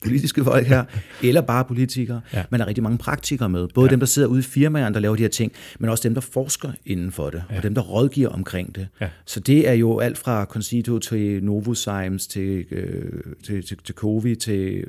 politiske 0.00 0.44
folk 0.44 0.66
her, 0.66 0.84
eller 1.28 1.40
bare 1.40 1.64
politikere, 1.64 2.20
Ja. 2.32 2.44
der 2.50 2.58
er 2.58 2.66
rigtig 2.66 2.82
mange 2.82 2.98
praktikere 2.98 3.48
med. 3.48 3.68
Både 3.74 3.86
ja. 3.86 3.90
dem, 3.90 3.98
der 3.98 4.06
sidder 4.06 4.28
ude 4.28 4.38
i 4.38 4.42
firmaerne, 4.42 4.94
der 4.94 5.00
laver 5.00 5.16
de 5.16 5.22
her 5.22 5.28
ting, 5.28 5.52
men 5.78 5.90
også 5.90 6.08
dem, 6.08 6.14
der 6.14 6.20
forsker 6.20 6.72
inden 6.86 7.12
for 7.12 7.30
det, 7.30 7.44
ja. 7.50 7.56
og 7.56 7.62
dem, 7.62 7.74
der 7.74 7.82
rådgiver 7.82 8.28
omkring 8.28 8.74
det. 8.74 8.88
Ja. 9.00 9.08
Så 9.26 9.40
det 9.40 9.68
er 9.68 9.72
jo 9.72 9.98
alt 9.98 10.18
fra 10.18 10.44
Concito 10.44 10.98
til 10.98 11.44
Novozymes, 11.44 12.26
til, 12.26 12.64
øh, 12.70 13.22
til, 13.44 13.66
til, 13.66 13.76
til 13.84 13.94
Covi, 13.94 14.34
til 14.34 14.84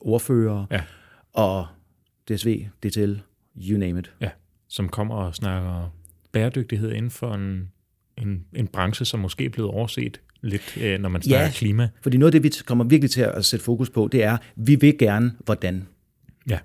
ordfører, 0.00 0.64
Ja. 0.70 0.80
og 1.32 1.66
DSV, 2.30 2.64
DTL, 2.86 3.14
you 3.70 3.78
name 3.78 3.98
it. 3.98 4.12
ja. 4.20 4.30
Som 4.68 4.88
kommer 4.88 5.14
og 5.14 5.34
snakker 5.34 5.94
bæredygtighed 6.32 6.92
inden 6.92 7.10
for 7.10 7.34
en, 7.34 7.68
en, 8.18 8.44
en 8.54 8.66
branche, 8.66 9.04
som 9.04 9.20
måske 9.20 9.44
er 9.44 9.48
blevet 9.48 9.70
overset 9.70 10.20
lidt, 10.42 10.78
øh, 10.80 11.00
når 11.00 11.08
man 11.08 11.22
snakker 11.22 11.44
Ja. 11.46 11.50
klima. 11.52 11.88
Fordi 12.02 12.16
noget 12.16 12.34
af 12.34 12.42
det, 12.42 12.44
vi 12.58 12.62
kommer 12.66 12.84
virkelig 12.84 13.10
til 13.10 13.20
at 13.20 13.44
sætte 13.44 13.64
fokus 13.64 13.90
på, 13.90 14.08
det 14.12 14.22
er, 14.24 14.36
vi 14.56 14.74
vil 14.74 14.98
gerne, 14.98 15.32
hvordan. 15.44 15.86
Ja, 16.50 16.58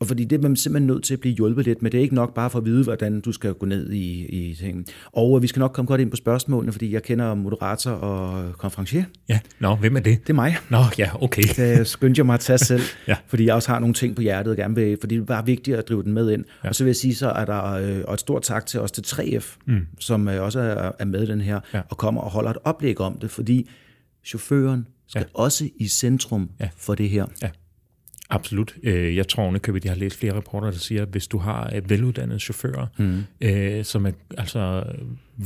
Og 0.00 0.06
fordi 0.06 0.24
det 0.24 0.36
er 0.38 0.42
man 0.42 0.56
simpelthen 0.56 0.86
nødt 0.86 1.04
til 1.04 1.14
at 1.14 1.20
blive 1.20 1.34
hjulpet 1.34 1.64
lidt 1.64 1.82
med. 1.82 1.90
Det 1.90 1.98
er 1.98 2.02
ikke 2.02 2.14
nok 2.14 2.34
bare 2.34 2.50
for 2.50 2.58
at 2.58 2.64
vide, 2.64 2.84
hvordan 2.84 3.20
du 3.20 3.32
skal 3.32 3.54
gå 3.54 3.66
ned 3.66 3.90
i, 3.92 4.26
i 4.26 4.54
ting. 4.54 4.86
Og 5.12 5.36
øh, 5.36 5.42
vi 5.42 5.46
skal 5.46 5.60
nok 5.60 5.72
komme 5.72 5.86
godt 5.86 6.00
ind 6.00 6.10
på 6.10 6.16
spørgsmålene, 6.16 6.72
fordi 6.72 6.92
jeg 6.92 7.02
kender 7.02 7.34
moderator 7.34 7.90
og 7.90 8.52
konferencier. 8.58 9.04
ja. 9.28 9.40
Nå, 9.58 9.74
hvem 9.74 9.96
er 9.96 10.00
det? 10.00 10.18
Det 10.22 10.30
er 10.30 10.34
mig. 10.34 10.56
Nå, 10.70 10.78
ja, 10.98 11.22
okay. 11.22 11.42
Det 11.56 11.86
skyndte 11.86 12.18
jeg 12.18 12.26
mig 12.26 12.34
at 12.34 12.40
tage 12.40 12.58
selv, 12.58 12.82
Ja. 13.08 13.16
fordi 13.26 13.44
jeg 13.46 13.54
også 13.54 13.68
har 13.72 13.78
nogle 13.78 13.94
ting 13.94 14.16
på 14.16 14.22
hjertet, 14.22 14.56
gerne 14.56 14.74
vil, 14.74 14.96
fordi 15.00 15.14
det 15.14 15.22
er 15.22 15.26
bare 15.26 15.46
vigtigt 15.46 15.76
at 15.76 15.88
drive 15.88 16.02
den 16.02 16.12
med 16.12 16.30
ind. 16.30 16.44
Ja. 16.64 16.68
Og 16.68 16.74
så 16.74 16.84
vil 16.84 16.88
jeg 16.88 16.96
sige, 16.96 17.14
så 17.14 17.28
er 17.30 17.44
der 17.44 17.64
øh, 17.64 18.00
og 18.08 18.14
et 18.14 18.20
stort 18.20 18.42
tak 18.42 18.66
til 18.66 18.80
os 18.80 18.92
til 18.92 19.02
3F, 19.06 19.56
mm. 19.66 19.80
som 19.98 20.28
øh, 20.28 20.42
også 20.42 20.60
er, 20.60 20.92
er 20.98 21.04
med 21.04 21.22
i 21.22 21.26
den 21.26 21.40
her, 21.40 21.60
Ja. 21.74 21.80
og 21.90 21.96
kommer 21.96 22.20
og 22.20 22.30
holder 22.30 22.50
et 22.50 22.58
oplæg 22.64 23.00
om 23.00 23.18
det, 23.18 23.30
fordi 23.30 23.68
chaufføren 24.26 24.86
skal 25.08 25.20
Ja. 25.20 25.40
også 25.42 25.68
i 25.76 25.88
centrum 25.88 26.50
Ja. 26.60 26.68
for 26.76 26.94
det 26.94 27.08
her. 27.10 27.26
Absolut. 28.30 28.74
Øh, 28.82 29.16
Jeg 29.16 29.28
tror 29.28 29.42
ovenikøbet, 29.42 29.84
jeg 29.84 29.92
har 29.92 29.98
læst 29.98 30.18
flere 30.18 30.34
rapporter, 30.34 30.70
der 30.70 30.78
siger, 30.78 31.02
at 31.02 31.08
hvis 31.08 31.26
du 31.26 31.38
har 31.38 31.72
øh, 31.74 31.90
veluddannede 31.90 32.38
chauffører, 32.38 32.86
mm. 32.98 33.24
øh, 33.40 33.84
som 33.84 34.06
er, 34.06 34.12
altså, 34.38 34.82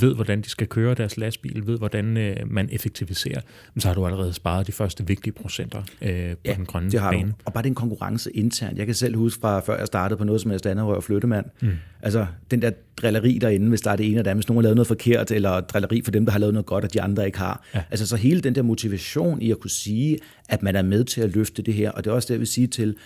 ved, 0.01 0.15
hvordan 0.15 0.41
de 0.41 0.49
skal 0.49 0.67
køre 0.67 0.95
deres 0.95 1.17
lastbil, 1.17 1.67
ved, 1.67 1.79
hvordan 1.79 2.17
øh, 2.17 2.37
man 2.47 2.69
effektiviserer, 2.73 3.41
så 3.79 3.89
har 3.89 3.95
du 3.95 4.07
allerede 4.07 4.33
sparet 4.33 4.67
de 4.67 4.73
første 4.73 5.07
vigtige 5.07 5.33
procenter 5.33 5.83
øh, 6.03 6.31
på 6.31 6.37
den 6.57 6.67
grønne 6.67 6.91
det 6.91 7.01
har 7.01 7.11
bane. 7.11 7.29
du. 7.29 7.35
Og 7.45 7.53
bare 7.53 7.65
den 7.65 7.75
konkurrence 7.75 8.31
internt. 8.37 8.79
Jeg 8.79 8.87
kan 8.87 8.95
selv 8.95 9.17
huske 9.17 9.41
fra 9.41 9.61
før 9.61 9.79
jeg 9.79 9.87
startede 9.87 10.19
på 10.19 10.25
noget 10.25 10.41
som 10.41 10.51
helst 10.51 10.67
andet, 10.67 10.85
hvor 10.85 10.95
jeg 10.95 11.03
flyttemand. 11.03 11.47
Mm. 11.63 11.71
Altså 12.03 12.27
den 12.51 12.63
der 12.63 12.71
drilleri 12.97 13.39
derinde, 13.39 13.69
hvis 13.69 13.81
der 13.81 13.91
er 13.91 13.97
det 13.97 14.11
ene 14.11 14.19
af 14.19 14.25
dem, 14.25 14.37
hvis 14.37 14.49
nogen 14.49 14.59
har 14.59 14.63
lavet 14.63 14.77
noget 14.77 14.89
forkert, 14.89 15.31
eller 15.31 15.61
drilleri 15.61 16.03
for 16.03 16.11
dem, 16.11 16.25
der 16.25 16.33
har 16.33 16.39
lavet 16.39 16.55
noget 16.55 16.67
godt, 16.67 16.85
og 16.85 16.95
de 16.95 17.03
andre 17.03 17.27
ikke 17.27 17.39
har. 17.39 17.65
Ja. 17.75 17.83
Altså 17.91 18.07
så 18.07 18.17
hele 18.17 18.41
den 18.41 18.55
der 18.55 18.63
motivation 18.63 19.43
i 19.43 19.51
at 19.51 19.61
kunne 19.61 19.71
sige, 19.71 20.19
at 20.49 20.63
man 20.63 20.77
er 20.77 20.83
med 20.83 21.05
til 21.05 21.21
at 21.21 21.35
løfte 21.35 21.63
det 21.63 21.75
her, 21.75 21.91
og 21.91 22.05
det 22.05 22.11
er 22.11 22.15
også 22.15 22.27
det, 22.27 22.35
jeg 22.35 22.41
vil 22.41 22.47
sige 22.47 22.67
til, 22.67 22.97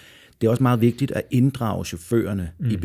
det 0.41 0.47
er 0.47 0.51
også 0.51 0.63
meget 0.63 0.81
vigtigt 0.81 1.11
at 1.11 1.23
inddrage 1.31 1.85
chaufførerne 1.85 2.51
mm. 2.59 2.71
i 2.71 2.77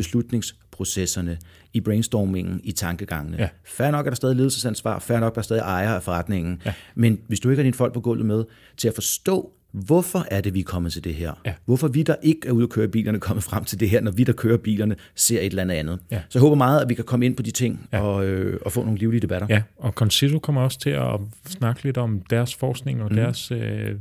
beslutningsprocesserne, 0.77 1.37
i 1.73 1.79
brainstormingen, 1.81 2.61
i 2.63 2.71
tankegangene. 2.71 3.37
Ja. 3.39 3.49
Færre 3.65 3.91
nok 3.91 4.05
er 4.05 4.09
der 4.09 4.15
stadig 4.15 4.35
ledelsesansvar, 4.35 4.99
færre 4.99 5.19
nok 5.19 5.31
er 5.31 5.35
der 5.35 5.41
stadig 5.41 5.61
ejer 5.61 5.95
af 5.95 6.03
forretningen. 6.03 6.61
Ja. 6.65 6.73
Men 6.95 7.19
hvis 7.27 7.39
du 7.39 7.49
ikke 7.49 7.59
har 7.59 7.63
dine 7.63 7.73
folk 7.73 7.93
på 7.93 8.01
gulvet 8.01 8.25
med 8.25 8.43
til 8.77 8.87
at 8.87 8.93
forstå, 8.93 9.51
Hvorfor 9.85 10.25
er 10.31 10.41
det, 10.41 10.53
vi 10.53 10.59
er 10.59 10.63
kommet 10.63 10.93
til 10.93 11.03
det 11.03 11.13
her? 11.15 11.33
Ja. 11.45 11.53
Hvorfor 11.65 11.87
vi, 11.87 12.03
der 12.03 12.15
ikke 12.21 12.47
er 12.47 12.51
ude 12.51 12.63
at 12.63 12.69
køre 12.69 12.87
bilerne, 12.87 13.15
er 13.15 13.19
kommet 13.19 13.43
frem 13.43 13.63
til 13.63 13.79
det 13.79 13.89
her, 13.89 14.01
når 14.01 14.11
vi, 14.11 14.23
der 14.23 14.33
kører 14.33 14.57
bilerne, 14.57 14.95
ser 15.15 15.39
et 15.39 15.45
eller 15.45 15.61
andet 15.61 15.75
andet? 15.75 15.99
Ja. 16.11 16.21
Så 16.29 16.39
jeg 16.39 16.41
håber 16.41 16.55
meget, 16.55 16.81
at 16.81 16.89
vi 16.89 16.93
kan 16.93 17.03
komme 17.03 17.25
ind 17.25 17.35
på 17.35 17.43
de 17.43 17.51
ting 17.51 17.89
Ja. 17.93 18.01
og, 18.01 18.25
øh, 18.25 18.59
og 18.65 18.71
få 18.71 18.83
nogle 18.83 18.99
livlige 18.99 19.21
debatter. 19.21 19.47
Ja, 19.49 19.61
og 19.77 19.91
Concito 19.91 20.39
kommer 20.39 20.61
også 20.61 20.79
til 20.79 20.89
at 20.89 21.19
snakke 21.45 21.83
lidt 21.83 21.97
om 21.97 22.21
deres 22.29 22.55
forskning 22.55 23.03
og 23.03 23.09
mm. 23.09 23.15
deres 23.15 23.51
øh, 23.51 23.95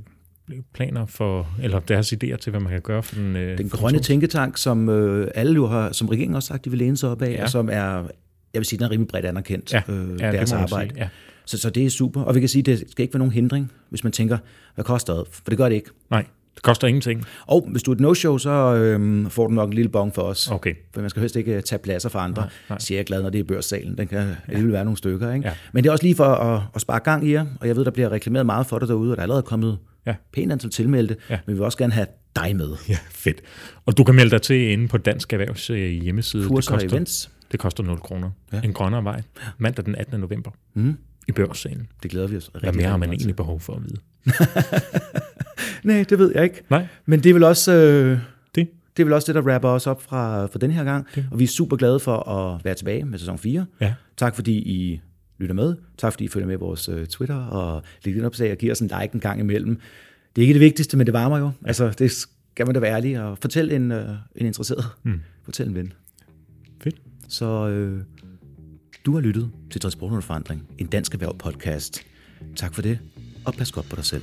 planer 0.75 1.07
for, 1.07 1.49
eller 1.63 1.81
deres 1.81 2.13
idéer 2.13 2.37
til, 2.37 2.51
hvad 2.51 2.61
man 2.61 2.73
kan 2.73 2.81
gøre 2.81 3.03
for 3.03 3.15
den, 3.15 3.37
øh, 3.37 3.59
Den 3.59 3.71
for 3.71 3.77
grønne 3.77 3.99
tænketank, 3.99 4.57
som 4.57 4.89
øh, 4.89 5.29
alle 5.35 5.55
jo 5.55 5.67
har, 5.67 5.93
som 5.93 6.09
regeringen 6.09 6.37
også 6.37 6.47
sagt, 6.47 6.65
de 6.65 6.71
vil 6.71 6.79
læne 6.79 6.97
sig 6.97 7.11
op 7.11 7.23
af, 7.23 7.27
Ja. 7.27 7.33
ja. 7.33 7.43
og 7.43 7.51
som 7.51 7.69
er, 7.73 7.83
jeg 8.55 8.59
vil 8.61 8.65
sige, 8.65 8.79
den 8.79 8.85
er 8.87 8.91
rimelig 8.91 9.09
bredt 9.09 9.27
anerkendt, 9.27 9.73
Ja, 9.73 9.83
øh, 9.89 10.21
ja, 10.21 10.33
deres 10.33 10.53
arbejde. 10.53 10.91
sige. 10.91 11.03
Ja. 11.03 11.09
Så, 11.47 11.59
så 11.59 11.71
det 11.71 11.87
er 11.87 11.91
super. 11.91 12.23
Og 12.23 12.35
vi 12.35 12.41
kan 12.41 12.49
sige, 12.49 12.63
det 12.63 12.85
skal 12.91 13.03
ikke 13.03 13.15
være 13.15 13.19
nogen 13.19 13.33
hindring, 13.33 13.73
hvis 13.91 14.05
man 14.05 14.13
tænker, 14.13 14.39
hvad 14.75 14.85
koster 14.85 15.15
det? 15.15 15.25
For 15.33 15.43
det 15.49 15.57
gør 15.59 15.69
det 15.69 15.77
ikke. 15.77 15.91
Nej, 16.11 16.25
det 16.55 16.63
koster 16.63 16.87
ingenting. 16.89 17.25
Og 17.47 17.69
hvis 17.71 17.83
du 17.83 17.91
er 17.91 17.95
et 17.95 18.01
no-show, 18.01 18.39
så 18.39 18.51
øhm, 18.75 19.31
får 19.31 19.47
du 19.47 19.55
nok 19.55 19.69
en 19.69 19.75
lille 19.75 19.89
bong 19.89 20.15
for 20.15 20.23
os. 20.23 20.51
Okay. 20.51 20.75
For 20.95 21.01
man 21.01 21.11
skal 21.11 21.21
helst 21.21 21.37
ikke 21.37 21.57
øh, 21.57 21.63
tage 21.63 21.79
pladser 21.79 22.09
fra 22.09 22.25
andre. 22.25 22.43
Nej, 22.43 22.51
nej. 22.69 22.79
Siger 22.79 22.99
jeg 22.99 23.05
glad, 23.07 23.23
når 23.23 23.31
det 23.31 23.39
er 23.39 23.45
børssalen. 23.45 23.99
Den 23.99 24.07
kan 24.07 24.29
alligevel 24.49 24.73
være 24.73 24.85
nogle 24.85 24.97
stykker. 24.99 25.33
Ikke? 25.33 25.49
Ja. 25.49 25.55
Men 25.73 25.85
det 25.85 25.89
er 25.89 25.93
også 25.93 26.05
lige 26.05 26.15
for 26.15 26.25
at, 26.25 26.63
at 26.75 26.81
spare 26.81 26.99
gang 27.01 27.29
i 27.29 27.33
jer. 27.33 27.47
Og 27.61 27.67
jeg 27.69 27.77
ved, 27.77 27.85
der 27.85 27.91
bliver 27.91 28.13
reklameret 28.13 28.47
meget 28.47 28.67
for 28.67 28.79
det 28.79 28.89
derude, 28.89 29.11
og 29.13 29.17
der 29.17 29.21
er 29.21 29.23
allerede 29.23 29.43
kommet 29.43 29.79
Ja. 30.07 30.15
pænt 30.33 30.53
antal 30.53 30.71
tilmeldte. 30.71 31.17
Ja. 31.31 31.39
Men 31.47 31.53
vi 31.53 31.59
vil 31.59 31.65
også 31.65 31.79
gerne 31.79 31.93
have 31.93 32.07
dig 32.37 32.57
med. 32.57 32.69
Ja, 32.89 32.99
fedt. 33.11 33.41
Og 33.87 33.99
du 33.99 34.05
kan 34.05 34.15
melde 34.15 34.31
dig 34.31 34.43
til 34.43 34.57
inde 34.71 34.89
på 34.89 34.99
Dansk 34.99 35.33
Erhvervs 35.33 35.71
øh, 35.71 35.91
hjemmeside. 35.91 36.49
Kurser 36.49 36.73
det 36.73 36.81
koster, 36.83 36.97
events. 36.97 37.31
det 37.53 37.61
koster 37.61 37.83
0 37.85 37.99
kroner. 38.01 38.31
Ja. 38.53 38.61
En 38.65 38.73
grønnere 38.73 39.05
vej. 39.05 39.23
Mandag 39.59 39.85
den 39.85 39.95
18. 39.97 40.21
november. 40.21 40.51
Mm. 40.75 40.97
I 41.29 41.33
børssalen. 41.33 41.89
Det 42.03 42.11
glæder 42.11 42.27
vi 42.27 42.37
os 42.37 42.51
rigtig, 42.55 42.71
Hvad 42.71 42.73
mere 42.73 42.89
har 42.91 42.97
man 42.97 43.09
egentlig 43.13 43.37
behov 43.37 43.61
for 43.61 43.75
at 43.75 43.83
vide? 43.83 43.97
til. 44.25 44.33
Nej, 45.85 46.05
det 46.09 46.19
ved 46.19 46.33
jeg 46.35 46.45
ikke. 46.45 46.63
Nej, 46.71 46.87
Men 47.07 47.21
det 47.23 47.31
er 47.31 47.35
vel 47.35 47.45
også... 47.45 47.73
Øh, 47.75 48.19
det. 48.55 48.69
det 48.97 49.03
er 49.03 49.05
vel 49.05 49.13
også 49.13 49.33
det, 49.33 49.45
der 49.45 49.55
rapper 49.55 49.69
os 49.69 49.87
op 49.87 50.03
fra, 50.03 50.47
fra 50.47 50.59
den 50.59 50.71
her 50.71 50.85
gang. 50.85 51.07
Det. 51.15 51.27
Og 51.31 51.39
vi 51.39 51.45
er 51.45 51.49
super 51.49 51.77
glade 51.77 52.01
for 52.01 52.29
at 52.29 52.65
være 52.65 52.75
tilbage 52.75 53.05
med 53.05 53.19
sæson 53.19 53.39
4. 53.39 53.67
Ja. 53.81 53.95
Tak 54.17 54.35
fordi 54.35 54.53
I 54.53 55.01
lytter 55.39 55.55
med. 55.55 55.77
Tak 55.99 56.13
fordi 56.13 56.25
I 56.25 56.29
følger 56.29 56.47
med 56.47 56.57
vores 56.57 56.89
uh, 56.89 57.05
Twitter 57.05 57.37
og 57.37 57.83
lægger 58.05 58.21
ind 58.21 58.27
opslag 58.27 58.51
og 58.53 58.57
giver 58.57 58.73
os 58.73 58.81
en 58.81 58.91
like 59.01 59.15
en 59.15 59.21
gang 59.21 59.41
imellem. 59.41 59.81
Det 60.37 60.43
er 60.43 60.47
ikke 60.47 60.55
det 60.55 60.61
vigtigste, 60.61 60.97
men 60.97 61.07
det 61.07 61.13
varmer 61.13 61.39
jo. 61.39 61.51
Altså, 61.65 61.91
det 61.99 62.13
skal 62.13 62.67
man 62.67 62.75
da 62.75 62.81
være 62.81 62.97
ærlig 62.97 63.21
og 63.21 63.39
fortæl 63.39 63.73
en, 63.73 63.93
uh, 63.93 63.99
en 64.37 64.47
interesseret. 64.47 64.85
Mm. 65.03 65.21
Fortæl 65.45 65.69
en 65.69 65.75
ven. 65.75 65.93
Fedt. 66.83 66.97
Så 67.29 67.69
øh, 67.69 68.03
du 69.07 69.15
har 69.15 69.21
lyttet 69.21 69.51
til 69.71 69.81
Transport 69.81 70.11
under 70.11 70.21
forandring, 70.21 70.69
en 70.79 70.87
dansk 70.87 71.15
erhverv 71.15 71.39
podcast. 71.39 72.07
Tak 72.57 72.75
for 72.75 72.83
det, 72.83 72.99
og 73.45 73.55
pas 73.55 73.73
godt 73.73 73.89
på 73.89 73.97
dig 73.97 74.05
selv. 74.05 74.23